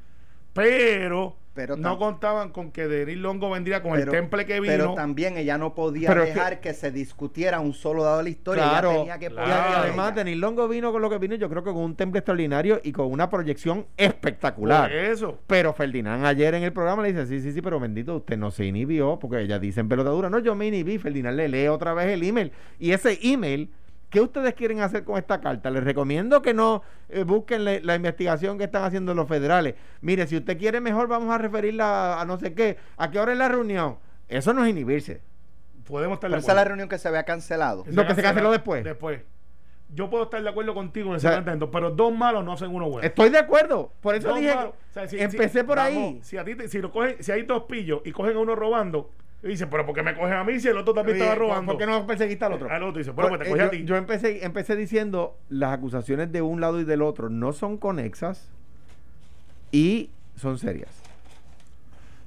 [0.60, 1.36] pero,
[1.78, 4.72] no contaban con que Denis Longo vendría con el temple que vino.
[4.72, 8.64] Pero también ella no podía dejar que, se discutiera un solo dado de la historia.
[8.64, 11.72] Claro, tenía que Y además, Denis Longo vino con lo que vino, yo creo que
[11.72, 14.92] con un temple extraordinario y con una proyección espectacular.
[14.92, 15.40] eso.
[15.48, 18.52] Pero Ferdinand ayer en el programa le dice: Sí, sí, sí, pero bendito, usted no
[18.52, 20.98] se inhibió, porque ella dice en pelotadura: No, yo me inhibí.
[20.98, 22.52] Ferdinand le lee otra vez el email.
[22.78, 23.70] Y ese email
[24.10, 25.70] ¿Qué ustedes quieren hacer con esta carta?
[25.70, 29.76] Les recomiendo que no eh, busquen la investigación que están haciendo los federales.
[30.02, 32.78] Mire, si usted quiere mejor, vamos a referirla a, no sé qué.
[32.98, 33.98] ¿A qué hora es la reunión?
[34.28, 35.22] Eso no es inhibirse.
[35.88, 37.84] Podemos estar Esa es la reunión que se había cancelado.
[37.88, 38.84] Lo que se canceló después.
[38.84, 39.22] Después.
[39.94, 42.54] yo puedo estar de acuerdo contigo en el O sea, 50%, pero dos malos no
[42.54, 43.08] hacen uno bueno.
[43.08, 43.92] Estoy de acuerdo.
[44.02, 44.54] Por eso Dos dije.
[44.56, 44.74] malos.
[44.90, 46.20] O sea, si- empecé si- por vamos, ahí.
[46.24, 48.56] Si a ti te- si lo cogen, si hay dos pillos y cogen a uno
[48.56, 51.24] robando, y dicen, pero ¿por qué me cogen a mí si el otro también Oye,
[51.26, 51.72] estaba robando?
[51.74, 52.70] ¿Por qué no perseguiste al otro?
[52.70, 53.84] Al otro dice, bueno, pues te Eh, cogí a yo, ti.
[53.86, 58.50] yo empecé, empecé diciendo las acusaciones de un lado y del otro no son conexas
[59.72, 60.90] y son serias.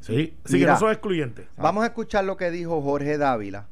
[0.01, 0.73] Sí, sí que Mira.
[0.73, 1.47] no son excluyentes.
[1.57, 3.67] Vamos a escuchar lo que dijo Jorge Dávila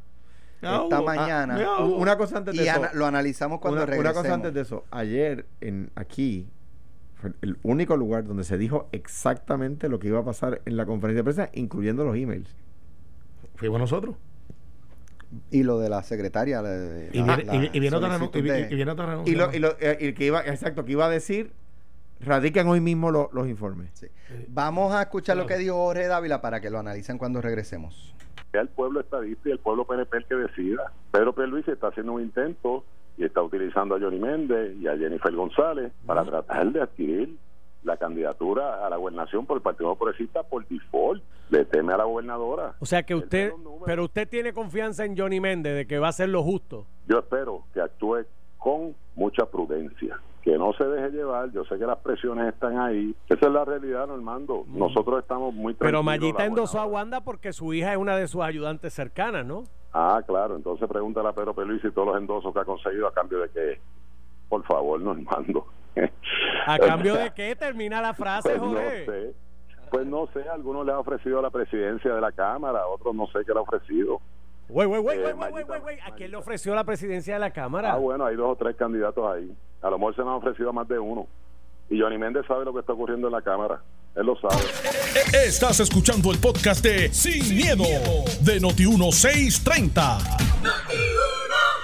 [0.63, 1.59] Ah, esta uh, mañana.
[1.67, 2.77] ah, U- Una cosa antes de y eso.
[2.79, 4.85] ana- lo analizamos cuando una, una cosa antes de eso.
[4.91, 6.47] Ayer en aquí
[7.17, 10.85] fue el único lugar donde se dijo exactamente lo que iba a pasar en la
[10.87, 12.55] conferencia de prensa, incluyendo los emails.
[13.61, 14.17] Fuimos nosotros.
[15.51, 16.61] Y lo de la secretaria.
[16.61, 19.33] la- Y viene, y- la y viene otra de- y viene otra renuncia.
[19.33, 21.53] Y lo, y lo- eh, y que iba, exacto, que iba a decir,
[22.21, 23.91] radiquen hoy mismo lo- los informes.
[23.95, 24.09] Sí.
[24.49, 28.15] Vamos a escuchar lo que dijo Jorge Dávila para que lo analicen cuando regresemos.
[28.53, 30.91] el pueblo estadista y el pueblo PNP el que decida.
[31.13, 32.85] Pedro Pierluisi está haciendo un intento
[33.17, 37.37] y está utilizando a Johnny Méndez y a Jennifer González para tratar de adquirir
[37.85, 41.23] la candidatura a la gobernación por el Partido Progresista por default.
[41.51, 42.75] Le teme a la gobernadora.
[42.81, 43.53] O sea que usted,
[43.85, 46.87] pero usted tiene confianza en Johnny Méndez de que va a hacer lo justo.
[47.09, 48.25] Yo espero que actúe
[48.57, 51.51] con mucha prudencia, que no se deje llevar.
[51.51, 53.15] Yo sé que las presiones están ahí.
[53.29, 54.65] Esa es la realidad, Normando.
[54.69, 56.05] Nosotros estamos muy Pero tranquilos.
[56.05, 56.87] Mayita la endosó a.
[56.87, 59.65] Wanda porque su hija es una de sus ayudantes cercanas, ¿no?
[59.93, 60.55] Ah, claro.
[60.55, 63.49] Entonces pregúntale a Pedro Pierluisi y todos los endosos que ha conseguido a cambio de
[63.49, 63.81] que,
[64.49, 65.67] por favor, Normando.
[66.67, 69.05] ¿A cambio de qué termina la frase, Pues no Jorge?
[69.07, 69.35] sé.
[69.91, 73.41] Pues no sé, algunos le han ofrecido la presidencia de la Cámara, otros no sé
[73.45, 74.21] qué le ha ofrecido.
[74.69, 75.99] Güey, güey, güey, Eh, güey, güey, güey, güey.
[76.01, 77.93] ¿A quién le ofreció la presidencia de la Cámara?
[77.93, 79.53] Ah, bueno, hay dos o tres candidatos ahí.
[79.83, 81.27] A lo mejor se nos han ofrecido más de uno.
[81.89, 83.83] Y Johnny Méndez sabe lo que está ocurriendo en la Cámara.
[84.15, 84.63] Él lo sabe.
[85.45, 87.83] Estás escuchando el podcast de Sin, miedo,
[88.43, 91.20] de Noti1630.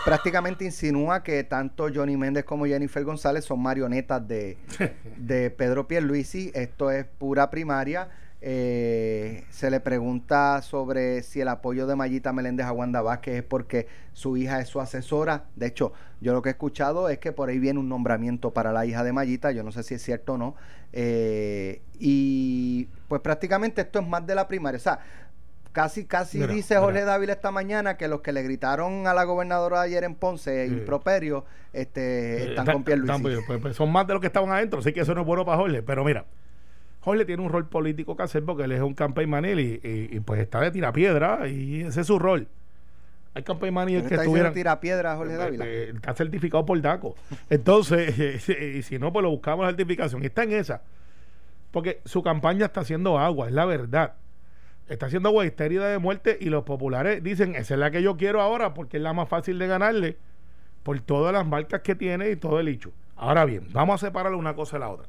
[0.07, 4.57] Prácticamente insinúa que tanto Johnny Méndez como Jennifer González son marionetas de,
[5.17, 6.53] de Pedro Pierluisi.
[6.55, 8.09] Esto es pura primaria.
[8.41, 13.43] Eh, se le pregunta sobre si el apoyo de Mayita Meléndez a Wanda Vázquez es
[13.43, 15.47] porque su hija es su asesora.
[15.57, 18.73] De hecho, yo lo que he escuchado es que por ahí viene un nombramiento para
[18.73, 19.51] la hija de Mayita.
[19.51, 20.55] Yo no sé si es cierto o no.
[20.93, 24.77] Eh, y pues prácticamente esto es más de la primaria.
[24.77, 25.01] O sea,
[25.77, 27.05] casi, casi Mira, dice Jorge mira.
[27.13, 30.73] Dávila esta mañana que los que le gritaron a la gobernadora ayer en Ponce, Sí.
[30.73, 33.21] improperio, este, Eh, están con Pierluisi.
[33.23, 35.27] pues, pues, pues, son más de los que estaban adentro, así que eso no es
[35.27, 35.83] bueno para Jorge.
[35.83, 36.25] Pero mira,
[37.03, 40.09] Jorge tiene un rol político que hacer porque él es un campaign manager y, y-
[40.17, 42.49] y, pues está de tirapiedra y ese es su rol.
[43.35, 44.55] Hay campaign managers ¿Quién que estuvieran...
[44.55, 45.65] tira piedra Jorge Eh, Dávila?
[45.67, 47.15] eh, está certificado por DACO.
[47.51, 50.23] Entonces, y si no, pues lo buscamos la certificación.
[50.23, 50.81] Y está en esa.
[51.71, 54.15] Porque su campaña está haciendo agua, es la verdad.
[54.89, 58.17] Está haciendo agua histérica de muerte y los populares dicen, esa es la que yo
[58.17, 60.17] quiero ahora porque es la más fácil de ganarle
[60.83, 62.93] por todas las marcas que tiene y todo el hecho.
[63.17, 65.09] Ahora bien, vamos a separar una cosa de la otra.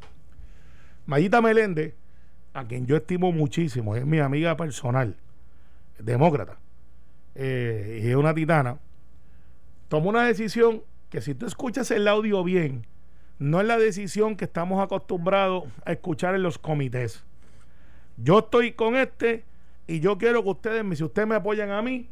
[1.05, 1.93] Mayita Meléndez,
[2.53, 5.15] a quien yo estimo muchísimo, es mi amiga personal,
[5.99, 6.57] demócrata,
[7.35, 8.79] eh, y es una titana,
[9.87, 12.87] tomó una decisión que si tú escuchas el audio bien,
[13.37, 17.23] no es la decisión que estamos acostumbrados a escuchar en los comités.
[18.17, 19.45] Yo estoy con este
[19.87, 22.09] y yo quiero que ustedes, si ustedes me apoyan a mí,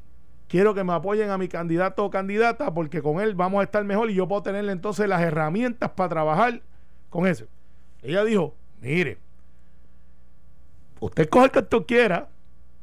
[0.47, 3.83] quiero que me apoyen a mi candidato o candidata porque con él vamos a estar
[3.83, 6.61] mejor y yo puedo tenerle entonces las herramientas para trabajar
[7.09, 7.45] con eso.
[8.01, 9.17] Ella dijo, mire,
[11.01, 12.29] usted coge el que usted quiera,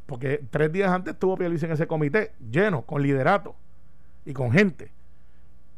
[0.06, 3.54] porque tres días antes estuvo Pierluisi en ese comité, lleno, con liderato
[4.26, 4.92] y con gente.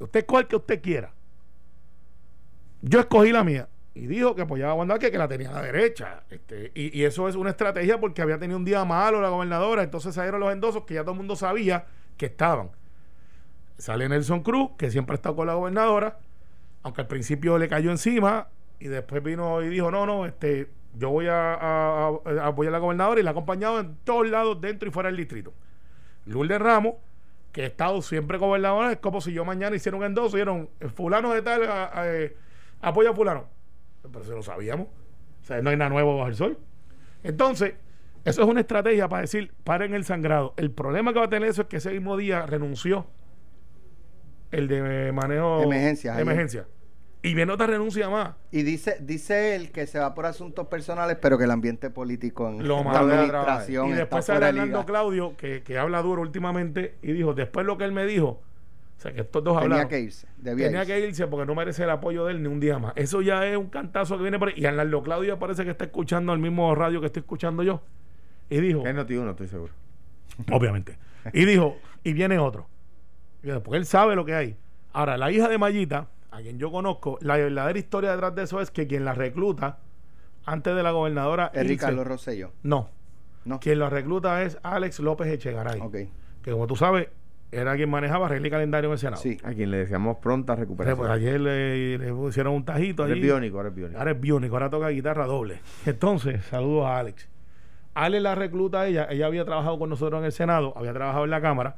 [0.00, 1.12] Usted coge el que usted quiera.
[2.83, 5.62] Yo escogí la mía y dijo que apoyaba a Wanda que, la tenía a la
[5.62, 6.24] derecha.
[6.30, 9.83] Este, y, y eso es una estrategia porque había tenido un día malo la gobernadora,
[9.83, 12.70] entonces salieron los endosos que ya todo el mundo sabía que estaban.
[13.78, 16.18] Sale Nelson Cruz, que siempre ha estado con la gobernadora,
[16.83, 21.11] aunque al principio le cayó encima y después vino y dijo, no, no, este, yo
[21.11, 22.07] voy a,
[22.42, 25.16] apoyar a la gobernadora y la ha acompañado en todos lados, dentro y fuera del
[25.16, 25.52] distrito.
[26.26, 26.94] Lourdes Ramos,
[27.52, 30.68] que ha estado siempre gobernadora, es como si yo mañana hiciera un endoso y dieron,
[30.94, 31.62] fulano de tal,
[31.96, 32.37] eh,
[32.80, 33.46] apoya a fulano.
[34.12, 34.88] Pero se lo sabíamos.
[35.42, 36.58] O sea, no hay nada nuevo bajo el sol.
[37.22, 37.74] Entonces,
[38.24, 40.54] eso es una estrategia para decir, paren el sangrado.
[40.56, 43.06] El problema que va a tener eso es que ese mismo día renunció
[44.50, 46.66] el de manejo Emergencia, de emergencia.
[47.22, 48.34] Y viene otra renuncia más.
[48.50, 52.48] Y dice, dice él que se va por asuntos personales, pero que el ambiente político
[52.48, 54.84] en Lo la administración Y después sale Hernando.
[54.84, 58.42] Claudio, que, que habla duro últimamente, y dijo, después lo que él me dijo,
[58.96, 59.88] o sea, que estos dos Tenía hablaron.
[59.88, 60.92] que irse, debía Tenía irse.
[60.94, 62.92] que irse porque no merece el apoyo de él ni un día más.
[62.96, 64.54] Eso ya es un cantazo que viene por ahí.
[64.57, 67.83] Y Arnaldo Claudio parece que está escuchando el mismo radio que estoy escuchando yo.
[68.48, 69.72] Y dijo, Es noti uno, estoy seguro.
[70.52, 70.96] obviamente.
[71.33, 72.66] Y dijo, y viene otro.
[73.62, 74.57] Porque él sabe lo que hay.
[74.92, 78.61] Ahora, la hija de Mayita, a quien yo conozco, la verdadera historia detrás de eso
[78.61, 79.78] es que quien la recluta
[80.46, 82.52] antes de la gobernadora Es Ricardo Rosselló.
[82.62, 82.90] no,
[83.44, 83.61] No.
[83.61, 85.96] quien la recluta es Alex López Echegaray, Ok.
[86.42, 87.09] que como tú sabes
[87.54, 89.22] era quien manejaba regla y calendario en el Senado.
[89.22, 89.38] Sí.
[89.44, 90.98] A quien le deseamos pronta recuperación.
[90.98, 93.26] pues, ayer le, le pusieron un tajito Ahora es allí.
[93.26, 93.98] biónico, ahora es biónico.
[93.98, 95.60] Ahora es biónico, ahora toca guitarra doble.
[95.86, 97.28] Entonces, saludos a Alex.
[97.94, 101.24] Alex la recluta a ella, ella había trabajado con nosotros en el Senado, había trabajado
[101.24, 101.76] en la Cámara.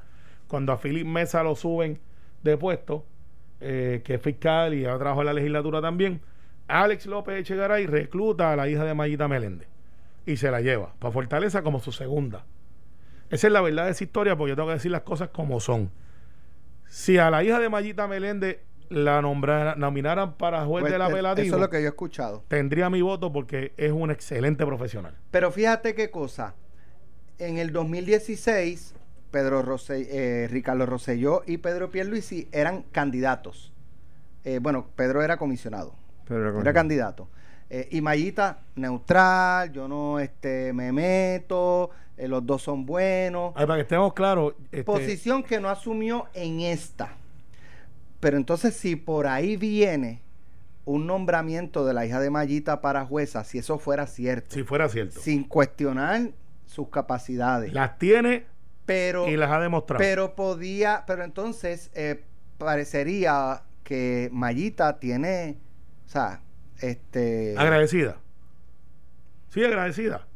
[0.48, 1.98] Cuando a Philip Mesa lo suben
[2.42, 3.04] de puesto,
[3.60, 6.20] eh, que es fiscal y ha trabajado en la legislatura también,
[6.68, 9.68] Alex López Echegaray recluta a la hija de Mayita Meléndez
[10.24, 12.44] y se la lleva para Fortaleza como su segunda.
[13.30, 15.60] Esa es la verdad de esa historia, porque yo tengo que decir las cosas como
[15.60, 15.90] son.
[16.88, 18.58] Si a la hija de Mayita Meléndez
[18.88, 21.88] la nombrara, nominaran para juez Pues, del eh, apelativo, Eso es lo que yo he
[21.88, 22.44] escuchado.
[22.46, 25.14] tendría mi voto porque es un excelente profesional.
[25.32, 26.54] Pero fíjate qué cosa.
[27.38, 28.94] En el 2016,
[29.32, 33.72] Pedro Rosse- eh, Ricardo Rosselló y Pedro Pierluisi eran candidatos.
[34.44, 35.92] Eh, bueno, Pedro era comisionado.
[36.30, 37.28] Era candidato.
[37.68, 43.52] Eh, y Mayita, neutral, yo no este, me meto, eh, los dos son buenos.
[43.56, 47.10] Ay, para que estemos claros, este, Posición que no asumió en esta.
[48.20, 50.22] Pero entonces, si por ahí viene
[50.84, 54.88] un nombramiento de la hija de Mayita para jueza, si eso fuera cierto, si fuera
[54.88, 56.30] cierto, sin cuestionar
[56.66, 58.46] sus capacidades, las tiene
[58.86, 59.98] pero, y las ha demostrado.
[59.98, 62.22] pero podía, pero entonces eh,
[62.56, 65.58] parecería que Mayita tiene,
[66.06, 66.40] o sea,
[66.80, 68.16] este, agradecida.
[69.50, 70.26] Sí, agradecida.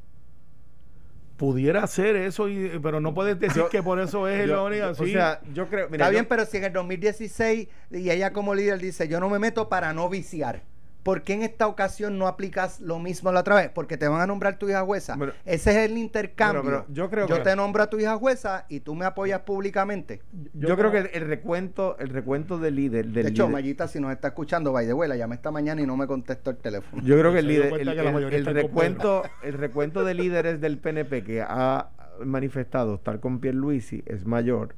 [1.36, 4.62] Pudiera hacer eso, y, pero no puedes decir Yo- que por eso es Yo- la
[4.62, 4.88] única.
[4.90, 5.88] O sea, yo creo.
[5.88, 9.20] mira, Está yo- bien, pero si en el 2016 y ella como líder dice, yo
[9.20, 10.62] no me meto para no viciar.
[11.02, 13.70] ¿Por qué en esta ocasión no aplicas lo mismo la otra vez?
[13.70, 15.16] Porque te van a nombrar tu hija jueza.
[15.46, 16.62] Ese es el intercambio.
[16.62, 19.06] pero- pero yo creo yo que- te nombro a tu hija jueza y tú me
[19.06, 20.20] apoyas públicamente.
[20.52, 23.88] yo, creo que el, el recuento, el recuento del líder, del de hecho, líder- Mayita,
[23.88, 26.50] si nos está escuchando, by the way, la llamé esta mañana y no me contestó
[26.50, 27.02] el teléfono.
[27.02, 31.88] Yo creo que el, líder, el, recuento, el recuento de líderes del PNP que ha
[32.24, 34.74] manifestado estar con Pierluisi es mayor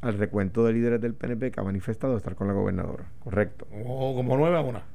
[0.00, 3.04] al recuento de líderes del PNP que ha manifestado estar con la gobernadora.
[3.24, 3.66] Correcto.
[3.70, 4.93] Como, como 9 a 1.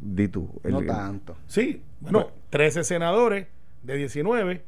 [0.00, 0.48] Di tú.
[0.64, 1.36] el- no el- tanto.
[1.46, 3.46] Sí, bueno, Pues- 13 senadores
[3.82, 4.62] de 19.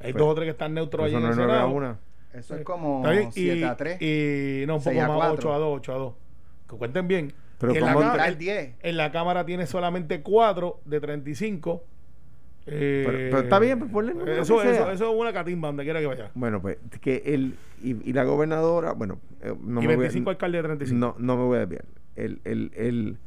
[0.00, 1.52] Hay Pues- dos o tres que están neutros allí Eso en no el es nueve
[1.52, 1.74] a Senado.
[1.76, 1.98] una.
[2.34, 4.02] Eso es como Está bien, 7 y, a 3.
[4.02, 5.34] Y no, un poco más, cuatro.
[5.34, 6.14] 8 a 2, 8 a 2.
[6.68, 7.32] Que cuenten bien.
[7.58, 8.74] Pero en, la ¿cómo cámara, el 10.
[8.80, 11.82] en la Cámara tiene solamente 4 de 35.
[12.66, 16.00] Eh, Pero- pero está bien, pues ponle eso, eso, eso es una catimba donde quiera
[16.00, 16.30] que vaya.
[16.34, 20.08] Bueno, pues que el y, y la gobernadora, bueno, eh, no y me voy a-
[20.08, 20.98] 25 alcaldes de 35.
[21.00, 21.84] No, no me voy a desviar.
[22.14, 23.18] El, el, el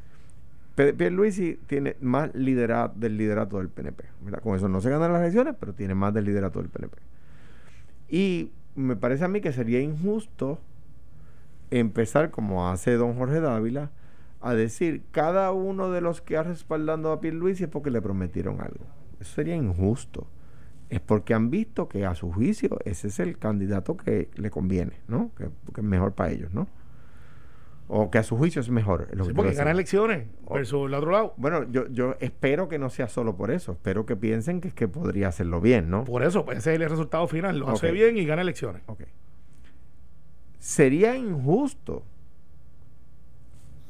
[0.97, 4.03] Pierluisi tiene más liderato del liderato del PNP.
[4.21, 4.41] ¿verdad?
[4.41, 6.97] Con eso no se ganan las elecciones, pero tiene más del liderato del PNP.
[8.09, 10.59] Y me parece a mí que sería injusto
[11.69, 13.91] empezar, como hace don Jorge Dávila,
[14.41, 18.59] a decir cada uno de los que ha respaldando a Pierluisi es porque le prometieron
[18.59, 18.85] algo.
[19.19, 20.27] Eso sería injusto.
[20.89, 24.99] Es porque han visto que a su juicio ese es el candidato que le conviene,
[25.07, 25.31] ¿no?
[25.37, 26.67] Que, que es mejor para ellos, ¿no?
[27.93, 29.09] O que a su juicio es mejor.
[29.11, 31.33] lo Sí, que porque gana elecciones versus el otro lado.
[31.35, 33.73] Bueno, yo, yo espero que no sea solo por eso.
[33.73, 36.05] Espero que piensen que es que podría hacerlo bien, ¿no?
[36.05, 37.59] Por eso, pues ese es el resultado final.
[37.59, 38.81] Lo hace bien y gana elecciones.
[38.85, 39.01] Ok.
[40.57, 42.05] Sería injusto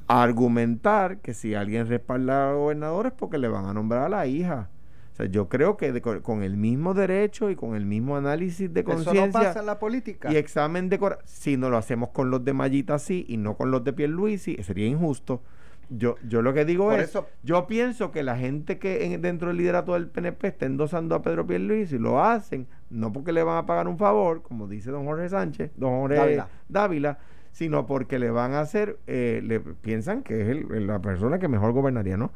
[0.07, 4.25] argumentar que si alguien respalda a gobernador es porque le van a nombrar a la
[4.25, 4.71] hija.
[5.11, 8.73] O sea, yo creo que de- con, el mismo derecho y con el mismo análisis
[8.73, 10.31] de Eso no conciencia pasa en la política.
[10.31, 13.55] y examen de cora- si no lo hacemos con los de Mayita sí y no
[13.57, 15.41] con los de Pierluisi, sería injusto.
[15.89, 19.21] Yo, yo lo que digo Por es, eso- yo pienso que la gente que en-
[19.21, 23.43] dentro del liderato del PNP está endosando a Pedro Pierluisi lo hacen no porque le
[23.43, 26.47] van a pagar un favor, como dice don Jorge Sánchez, don Jorge Dávila.
[26.69, 27.19] Dávila,
[27.51, 31.49] sino porque le van a hacer, eh, le piensan que es el- la persona que
[31.49, 32.31] mejor gobernaría, ¿no?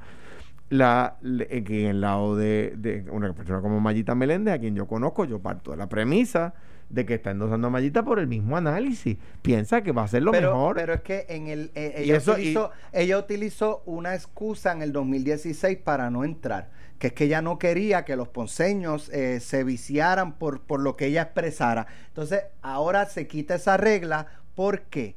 [0.70, 4.76] La, eh, que en el lado de, de una persona como Mayita Meléndez, a quien
[4.76, 6.56] yo conozco, yo parto de la premisa
[6.90, 9.18] de que está endosando a Mayita por el mismo análisis.
[9.44, 10.76] Piensa que va a ser lo pero, mejor.
[10.76, 14.82] pero es que en el eh, Y ella, eso- utilizó, ella utilizó una excusa en
[14.82, 19.40] el 2016 para no entrar, que es que ella no quería que los ponceños eh,
[19.42, 21.86] se viciaran por, por lo que ella expresara.
[22.08, 25.16] Entonces, ahora se quita esa regla, ¿por qué?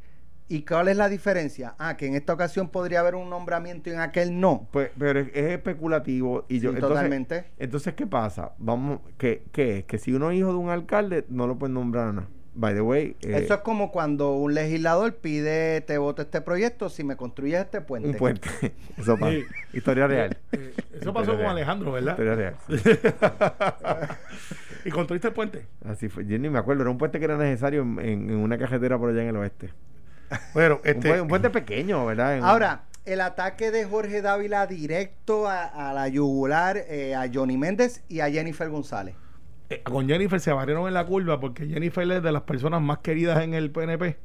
[0.51, 1.75] ¿Y cuál es la diferencia?
[1.79, 4.67] Ah, que en esta ocasión podría haber un nombramiento y en aquel no.
[4.73, 6.47] Pues, pero es, es especulativo.
[6.49, 7.45] Y yo, Sí, entonces, totalmente.
[7.59, 8.53] Entonces, ¿qué pasa?
[8.59, 9.85] Vamos, ¿qué, qué es?
[9.85, 12.29] Que si uno es hijo de un alcalde, no lo pueden nombrar a nada.
[12.55, 16.89] By the way, eh, Eso es como cuando un legislador pide, te voto este proyecto
[16.89, 18.09] si me construyes este puente.
[18.09, 18.49] un puente.
[18.97, 19.31] Eso pasa.
[19.33, 19.45] Sí.
[19.75, 20.37] Historia real.
[20.53, 21.47] Eh, Eso pasó con.
[21.47, 22.13] Alejandro, ¿verdad?
[22.19, 22.55] Historia real.
[24.85, 25.67] y construiste el puente.
[25.85, 26.25] Así fue.
[26.27, 26.83] Yo ni me acuerdo.
[26.83, 29.37] Era un puente que era necesario en, en- en una carretera por allá en el
[29.37, 29.71] oeste.
[30.55, 32.39] Bueno, Un, este, puente, un puente pequeño, ¿verdad?
[32.39, 37.57] En- Ahora, el ataque de Jorge Dávila directo a, a la yugular eh, a Johnny
[37.57, 39.15] Méndez y a Jennifer González.
[39.71, 42.99] Eh, con Jennifer se barrieron en la curva porque Jennifer es de las personas más
[42.99, 44.17] queridas en el PNP.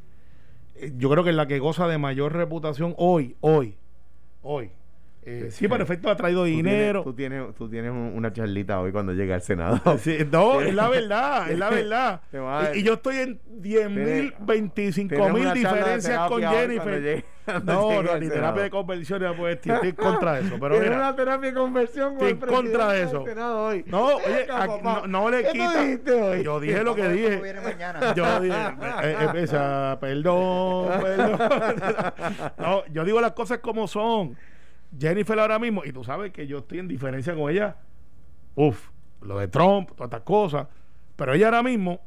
[0.76, 3.78] Eh, yo creo que es la que goza de mayor reputación hoy, hoy,
[4.42, 4.72] hoy.
[5.26, 7.04] Eh, sí, para efecto ha traído Tú tienes- dinero.
[7.04, 9.80] Tú tienes, tú tienes un- una charlita hoy cuando llegue al Senado.
[10.00, 12.22] Sí, no, es la verdad, es la verdad.
[12.76, 17.24] Y, y yo estoy en 10 mil, Tienes- 25 Tienes mil diferencias con Jennifer.
[17.66, 20.56] No, no, ni terapia de conversión, pues estoy en contra de eso.
[20.62, 23.24] Pero mira, una terapia de conversión con estoy en contra de eso.
[23.24, 23.84] hoy.
[23.88, 24.48] No, oye,
[24.82, 25.84] no, no le ¿Qué tú quita.
[25.84, 26.44] dijiste hoy?
[26.44, 27.42] Yo dije lo que dije.
[28.16, 31.38] Yo dije, eh, eh, esa, perdón, perdón.
[32.58, 34.38] No, yo digo las cosas como son.
[35.00, 37.78] Jennifer ahora mismo, y tú sabes que yo estoy en diferencia con ella.
[38.56, 38.90] Uf,
[39.22, 40.68] lo de Trump, todas estas cosas.
[41.16, 42.02] Pero ella ahora mismo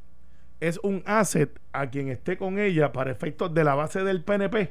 [0.61, 4.70] es un asset a quien esté con ella para efectos de la base del PNP.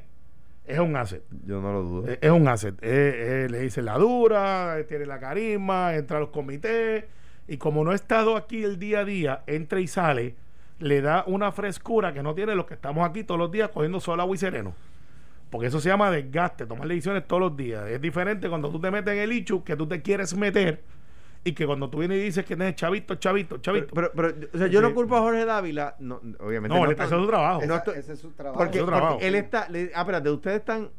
[0.65, 1.23] Es un asset.
[1.45, 2.07] Yo no lo dudo.
[2.21, 2.81] Es un asset.
[2.81, 7.05] Le dice la dura, tiene la carisma, entra a los comités.
[7.47, 10.35] Y como no ha estado aquí el día a día, entra y sale,
[10.79, 13.99] le da una frescura que no tiene los que estamos aquí todos los días cogiendo
[13.99, 14.73] solo agua y sereno.
[15.55, 17.87] Porque eso se llama desgaste, tomar decisiones todos los días.
[17.89, 20.83] Es diferente cuando tú te metes en el ichu que tú te quieres meter
[21.45, 23.93] y que cuando tú vienes y dices que tienes chavito, chavito, chavito.
[23.93, 24.93] Pero, pero, pero, o sea, yo no Sí.
[24.95, 26.75] culpo a Jorge Dávila, no, obviamente.
[26.75, 27.59] no, no le haciendo su trabajo.
[27.61, 28.57] Esa- no estoy- ese es su trabajo.
[28.57, 29.13] Porque, Su trabajo.
[29.13, 29.69] porque él está.
[29.69, 30.89] le- ah, espérate, ustedes están.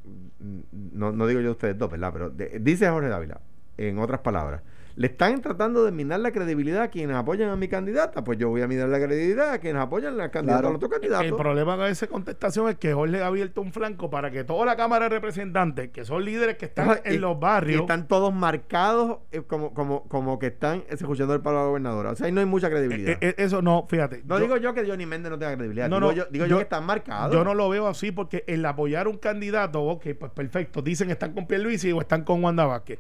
[0.73, 2.11] No, no digo yo ustedes dos, ¿verdad?
[2.13, 3.41] Pero de- dice Jorge Dávila,
[3.77, 4.63] en otras palabras,
[4.97, 8.25] le están tratando de minar la credibilidad a quienes apoyan a mi candidata.
[8.25, 10.69] Pues yo voy a minar la credibilidad a quienes apoyan la candidata Claro.
[10.71, 11.23] al otro candidato.
[11.23, 14.65] El problema con esa contestación es que Jorge ha abierto un flanco para que toda
[14.65, 18.09] la Cámara de Representantes, que son líderes que están y- en los y barrios, están
[18.09, 22.11] todos marcados eh, como, como, como que están escuchando el palo a la gobernadora.
[22.13, 23.13] O sea, ahí no hay mucha credibilidad.
[23.13, 24.23] Eh, eh, eso no, fíjate.
[24.25, 25.91] no yo- digo yo que Johnny Méndez no tenga credibilidad.
[25.91, 27.35] No, digo no, yo, digo yo, yo- que están marcados.
[27.35, 31.35] Yo no lo veo así porque el apoyar un candidato, ok, pues perfecto, dicen están
[31.35, 32.99] con Pierluisi o están con Wanda Vázquez.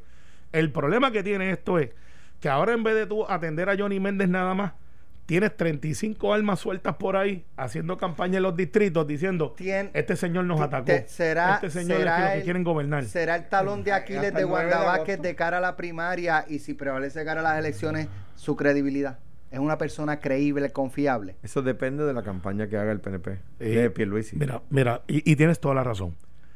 [0.58, 1.90] El problema que tiene esto es
[2.40, 4.72] que ahora en vez de tú atender a Johnny Méndez nada más,
[5.26, 10.44] tienes 35 almas sueltas por ahí haciendo campaña en los distritos diciendo, Tien- este señor
[10.44, 13.04] nos atacó, Te- será, este señor será es que los que el- quieren gobernar.
[13.04, 14.86] será el talón de Aquiles de el 9 de Wanda.
[14.86, 19.18] Vázquez de cara a la primaria y si prevalece cara a las elecciones su credibilidad.
[19.50, 21.36] Es una persona creíble, confiable.
[21.42, 23.38] Eso depende de la campaña que haga el PNP.
[23.60, 24.36] Eh, de Pierluisi.
[24.36, 26.14] Mira, mira, y, y tienes toda la razón.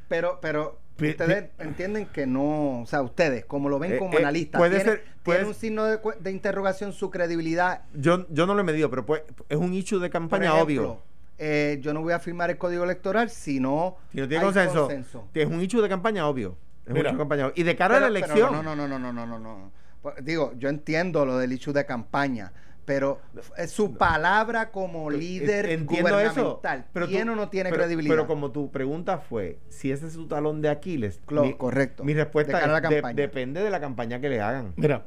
[0.08, 4.18] Pero, pero ustedes entienden que no, o sea, ustedes, como lo ven Eh, como eh,
[4.18, 7.82] analistas, puede tiene, ser- puede- tiene un signo de, de interrogación su credibilidad.
[7.94, 11.02] Yo, yo no lo he medido, pero pues, es un issue de campaña ejemplo, obvio.
[11.38, 14.52] eh, yo no voy a firmar el código electoral si no, Si no tiene hay
[14.52, 16.56] consenso, Es un issue de campaña obvio.
[16.84, 17.08] Es un Mira.
[17.10, 17.54] issue de campaña obvio.
[17.56, 18.52] Y de cara a la elección.
[18.52, 19.72] no, no, no, no, no, no, no, no.
[20.02, 22.52] Pues, Digo, yo entiendo lo del issue de campaña,
[22.84, 23.20] pero
[23.68, 26.30] su palabra como líder Entiendo eso.
[26.58, 26.86] gubernamental.
[26.92, 28.14] Pero tú- ¿Tiene o no tiene pero- credibilidad?
[28.14, 31.20] Pero como tu pregunta fue si ese es su talón de Aquiles.
[31.26, 32.02] Clo- mi- correcto.
[32.04, 34.72] Mi De respuesta cara a la es de- depende de la campaña que le hagan.
[34.76, 35.04] Mira,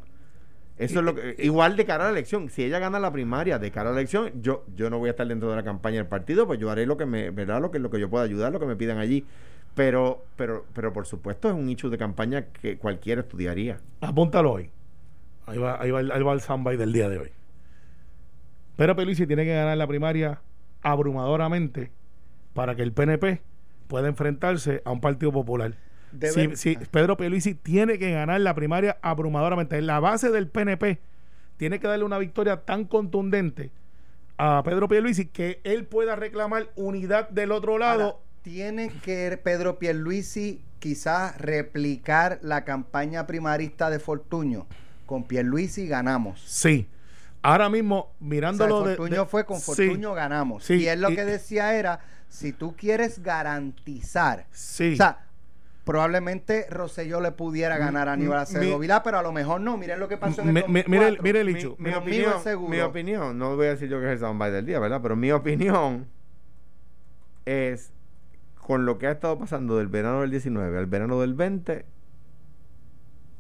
[0.76, 2.50] Eso es lo que, igual de cara a la elección.
[2.50, 5.12] Si ella gana la primaria de cara a la elección, yo, yo no voy a
[5.12, 7.62] estar dentro de la campaña del partido, pues yo haré lo que me, ¿verdad?
[7.62, 9.24] Lo que, lo que yo pueda ayudar, lo que me pidan allí.
[9.76, 13.78] Pero, pero, pero por supuesto es un nicho de campaña que cualquiera estudiaría.
[14.02, 14.70] apúntalo hoy.
[15.46, 17.32] Ahí va, ahí va, el- ahí va el soundbite del día de hoy.
[18.76, 20.42] Pero Pierluisi tiene que ganar la primaria
[20.82, 21.92] abrumadoramente
[22.54, 23.42] para que el PNP
[23.88, 25.76] pueda enfrentarse a un partido popular.
[26.20, 31.00] Si, si Pedro Pierluisi tiene que ganar la primaria abrumadoramente, en la base del PNP
[31.58, 33.72] tiene que darle una victoria tan contundente
[34.38, 38.04] a Pedro Pierluisi que él pueda reclamar unidad del otro lado.
[38.04, 44.68] Ahora, tiene que Pedro Pierluisi quizás replicar la campaña primarista de Fortuño.
[45.06, 46.42] Con Pierluisi ganamos.
[46.42, 46.88] Sí.
[47.44, 49.66] Ahora mismo, O sea, mirándolo de- Fortuño de- fue con Sí.
[49.88, 50.64] Fortuño ganamos.
[50.64, 54.94] Sí, Y él lo y- que decía era, si tú quieres garantizar, Sí.
[54.94, 55.20] o sea,
[55.84, 59.76] probablemente Rosselló le pudiera ganar a Aníbal mi- Acevedo Vilá, pero a lo mejor no.
[59.78, 61.24] Miren lo que pasó en el Mi- mi- mire el- 2004.
[61.24, 61.70] mire el Mi, hecho.
[61.78, 64.66] mi Conmigo opinión, mi opinión, no voy a decir yo que es el soundbite del
[64.66, 65.02] día, ¿verdad?
[65.04, 66.08] Pero mi opinión
[67.46, 67.92] es,
[68.66, 71.86] con lo que ha estado pasando del verano del 19 al verano del 20,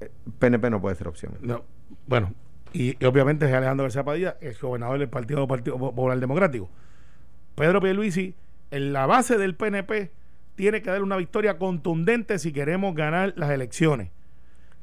[0.01, 1.37] eh, PNP no puede ser opción.
[1.41, 1.63] No,
[2.07, 2.33] bueno,
[2.73, 6.69] y, obviamente es Alejandro García Padilla, el gobernador del Partido, Partido Popular Democrático.
[7.55, 8.35] Pedro Pierluisi,
[8.71, 10.11] en la base del PNP,
[10.55, 14.09] tiene que dar una victoria contundente si queremos ganar las elecciones.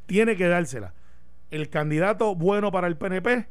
[0.07, 0.95] Tiene que dársela.
[1.51, 3.47] El candidato bueno para el PNP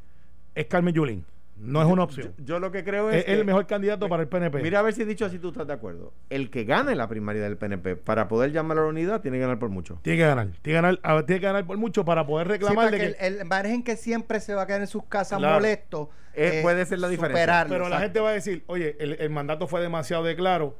[0.55, 1.25] es Carmen Yulín.
[1.59, 2.33] No es una opción.
[2.37, 4.61] Yo, yo lo que creo es, es el mejor candidato para el PNP.
[4.61, 6.13] Mira a ver si dicho así tú estás de acuerdo.
[6.29, 9.41] El que gane la primaria del PNP para poder llamar a la unidad tiene que
[9.41, 9.99] ganar por mucho.
[10.01, 10.47] tiene que ganar.
[10.47, 13.05] Tiene que ganar, a ver, tiene que ganar por mucho para poder reclamar que que-
[13.19, 15.55] el, el margen que siempre se va a quedar en sus casas Claro.
[15.55, 17.41] molesto Eh, puede ser la diferencia.
[17.43, 20.75] superarlo, Pero la gente va a decir, oye, el, el mandato fue demasiado de claro.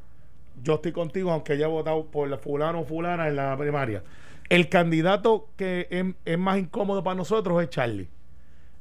[0.63, 4.03] yo estoy contigo, aunque haya votado por la fulano o fulana en la primaria.
[4.47, 8.09] El candidato que es, es más incómodo para nosotros es Charlie.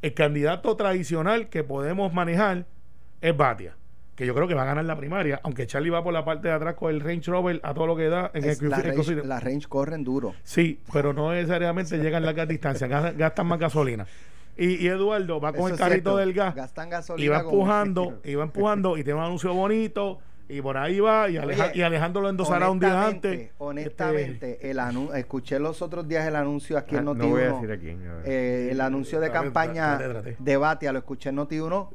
[0.02, 2.66] El candidato tradicional que podemos manejar
[3.20, 3.74] es Batia,
[4.14, 6.48] que yo creo que va a ganar la primaria, aunque Charlie va por la parte
[6.48, 8.76] de atrás con el Range Rover a todo lo que da en Es- el, la,
[8.78, 10.34] el range, la range corren duro.
[10.44, 14.06] Sí, pero no necesariamente llegan largas distancias, gas- gastan más gasolina.
[14.56, 16.16] Y, y Eduardo va con Eso el carrito cierto.
[16.16, 17.32] del gas Gastan y gasolina.
[17.32, 20.18] va como- empujando, y va empujando, y tiene un anuncio bonito,
[20.48, 23.40] y por ahí va, y, Aleja- Oye, y Alejandro lo endosará un día honestamente, antes.
[23.42, 27.30] Este, Honestamente, el anu- escuché los otros días el anuncio aquí Ah, en no Noti
[27.30, 28.06] voy a 1, decir a quién.
[28.08, 28.22] a ver.
[28.26, 30.36] eh, el anuncio de campaña trate, trate.
[30.38, 31.90] de Batia, lo escuché en Noti 1,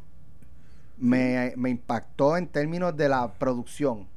[0.99, 4.07] me, me impactó en términos de la producción.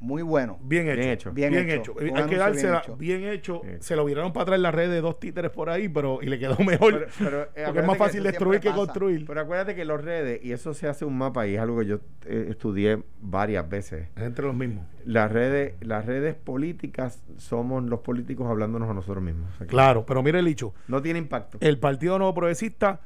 [0.00, 0.58] Muy bueno.
[0.62, 0.96] Bien hecho.
[1.00, 1.32] Bien hecho.
[1.32, 1.92] Bien Bien, hecho.
[1.92, 1.94] hecho.
[2.00, 3.56] Hay que anuncio dársela bien bien hecho.
[3.56, 3.60] hecho.
[3.62, 3.82] Bien hecho.
[3.84, 6.26] Se lo viraron para atrás en la red de dos títeres por ahí, pero y
[6.26, 7.08] le quedó mejor.
[7.18, 8.78] Pero- pero, eh, porque es más fácil eso destruir que pasa.
[8.78, 9.26] construir.
[9.26, 11.86] Pero acuérdate que los redes, y eso se hace un mapa y es algo que
[11.86, 11.96] yo
[12.26, 14.06] eh, estudié varias veces.
[14.14, 14.86] Es entre los mismos.
[15.04, 19.48] Las redes, las redes políticas somos los políticos hablándonos a nosotros mismos.
[19.54, 20.74] O sea que Claro, pero mire el dicho.
[20.86, 21.58] No tiene impacto.
[21.60, 23.00] el Partido Nuevo Progresista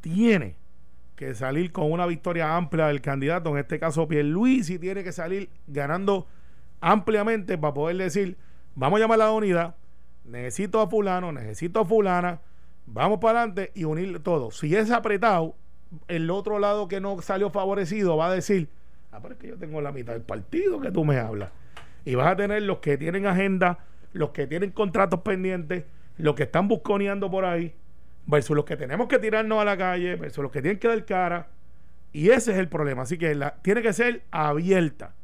[0.00, 0.56] tiene
[1.16, 5.48] que salir con una victoria amplia del candidato, en este caso Pierluisi tiene que salir
[5.66, 6.26] ganando
[6.80, 8.36] ampliamente para poder decir,
[8.74, 9.76] vamos a llamar a la unidad,
[10.24, 12.40] necesito a fulano, necesito a fulana,
[12.86, 14.50] vamos para adelante y unir todo.
[14.50, 15.54] Si es apretado,
[16.08, 18.68] el otro lado que no salió favorecido va a decir,
[19.12, 21.50] ah, pero es que yo tengo la mitad del partido que tú me hablas.
[22.04, 23.78] Y vas a tener los que tienen agenda,
[24.12, 25.84] los que tienen contratos pendientes,
[26.18, 27.74] los que están busconeando por ahí,
[28.26, 31.04] versus los que tenemos que tirarnos a la calle, versus los que tienen que dar
[31.04, 31.48] cara.
[32.12, 33.02] Y ese es el problema.
[33.02, 35.14] Así que la, tiene que ser abierta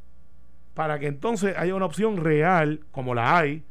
[0.75, 3.65] para que entonces haya una opción real, como la hay,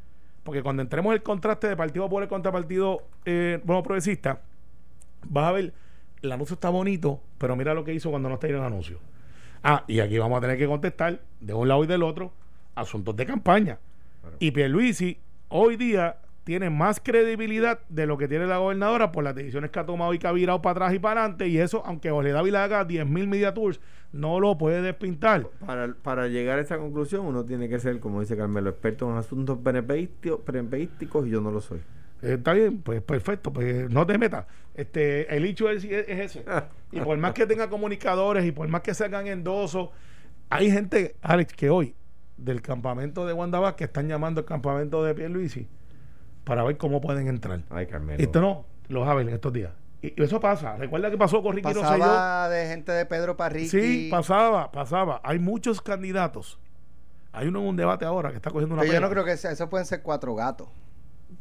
[0.43, 4.41] porque cuando entremos el contraste de Partido Popular contra Partido eh, bueno, Progresista,
[5.27, 5.73] vas a ver,
[6.21, 8.99] el anuncio está bonito, pero mira lo que hizo cuando no está ahí el anuncio.
[9.63, 12.31] Ah, y aquí vamos a tener que contestar de un lado y del otro
[12.75, 13.79] asuntos de campaña.
[14.21, 14.37] Claro.
[14.39, 15.19] Y Pierluisi
[15.49, 16.17] hoy día
[16.49, 20.15] tiene más credibilidad de lo que tiene la gobernadora por las decisiones que ha tomado
[20.15, 21.47] y que ha virado para atrás y para adelante.
[21.47, 23.79] Y eso, aunque Jorge Dávila haga 10.000 media tours,
[24.13, 25.45] no lo puede despintar.
[25.63, 29.17] Para, para llegar a esa conclusión, uno tiene que ser, como dice Carmelo, experto en
[29.17, 31.81] asuntos benepeísticos y yo no lo soy.
[32.23, 34.47] Eh, Está bien, pues perfecto, pues no te metas.
[34.73, 36.45] Este, el hecho es, es ese.
[36.91, 39.89] Y por más que tenga comunicadores y por más que se hagan endosos,
[40.49, 41.93] hay gente, Alex, que hoy
[42.37, 45.67] del campamento de Wanda que están llamando al campamento de Pierluisi
[46.49, 47.61] para ver cómo pueden entrar.
[47.69, 48.21] Ay, Carmelo.
[48.21, 49.71] Esto no, los Abel en estos días.
[50.01, 50.75] Y, y eso pasa.
[50.77, 51.99] Recuerda que pasó con Ricky Rosselló.
[51.99, 53.69] Pasaba de gente de Pedro Parriqui.
[53.69, 55.21] Sí, pasaba, pasaba.
[55.23, 56.59] Hay muchos candidatos.
[57.31, 59.37] Hay uno en un debate ahora que está cogiendo una Pero yo no creo que
[59.37, 60.67] sea, eso pueden ser cuatro gatos.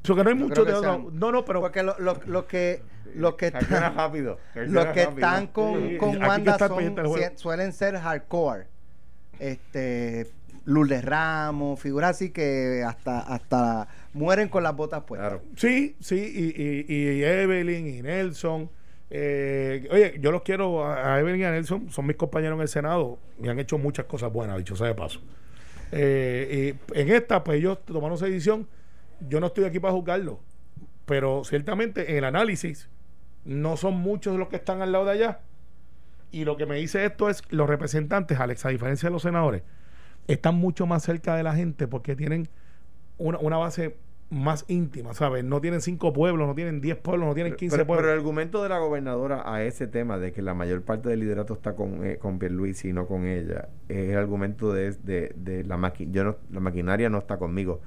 [0.06, 2.46] Porque no hay yo muchos creo de sean- No, no, pero Porque lo, lo, lo
[2.46, 2.82] que
[3.14, 4.38] los que están, rápido.
[4.54, 5.26] los que rápido.
[5.26, 8.66] están con, Sí, con Wanda son- suelen ser hardcore.
[9.38, 10.26] Este
[10.64, 13.88] Lourdes Ramos, figuras así que hasta hasta
[14.18, 15.30] mueren con las botas puestas.
[15.30, 15.44] Claro.
[15.56, 18.70] Sí, sí, y, y, y Evelyn y Nelson.
[19.10, 22.62] eh, oye, yo los quiero a, a Evelyn y a Nelson, son mis compañeros en
[22.62, 25.20] el Senado y han hecho muchas cosas buenas, dicho sea de paso.
[25.92, 28.66] Eh, y en esta, pues ellos tomaron esa decisión.
[29.28, 30.40] Yo no estoy aquí para juzgarlo,
[31.06, 32.88] pero ciertamente en el análisis
[33.44, 35.40] no son muchos los que están al lado de allá.
[36.30, 39.62] Y lo que me dice esto es los representantes, Alex, a diferencia de los senadores,
[40.26, 42.48] están mucho más cerca de la gente porque tienen
[43.16, 43.96] una, una base
[44.30, 45.42] más íntima, ¿sabes?
[45.44, 48.12] No tienen cinco pueblos, no tienen diez pueblos, no tienen quince Pero, pero pueblos.
[48.12, 51.54] el argumento de la gobernadora a ese tema de que la mayor parte del liderato
[51.54, 55.64] está con, eh, con Pierluisi y no con ella, es el argumento de, de, de
[55.64, 57.80] la, maqui yo no, la maquinaria no está conmigo.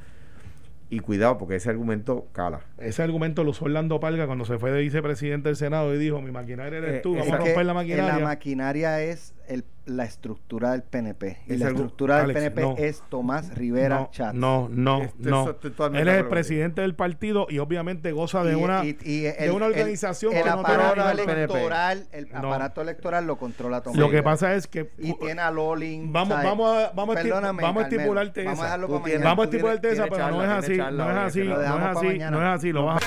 [0.89, 2.59] Y cuidado, porque ese argumento cala.
[2.77, 6.21] Ese argumento lo usó Orlando Palga cuando se fue de vicepresidente del Senado y dijo,
[6.21, 8.17] mi maquinaria eres Eh, tú, vamos a romper la maquinaria.
[8.17, 11.39] La maquinaria es el, la estructura del PNP.
[11.47, 12.75] Y Es la algo- estructura del Alex, PNP no.
[12.77, 14.33] es Tomás Rivera no, Chats.
[14.35, 15.49] no, no, Este- no.
[15.49, 19.19] Él de es el presidente del partido y obviamente goza de Y- una y- y
[19.21, 22.37] de el- una el- organización el, que no aparato electoral el No.
[22.37, 26.29] aparato electoral lo controla Tomás Lo que pasa es que y tiene a Lolin Vamos-
[26.35, 26.45] ¿sabes?
[26.45, 28.73] vamos a- vamos Perdóname, vamos a estipularte vamos esa.
[28.73, 28.77] a.
[28.77, 32.19] Vamos a tienes- estipularte esa, pero no es así, no es así, no es así,
[32.19, 33.01] no es así, lo vas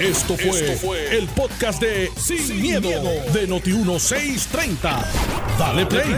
[0.00, 2.88] Esto fue, el podcast de Sin, miedo,
[3.32, 5.04] de Noti1630.
[5.58, 6.17] Dale play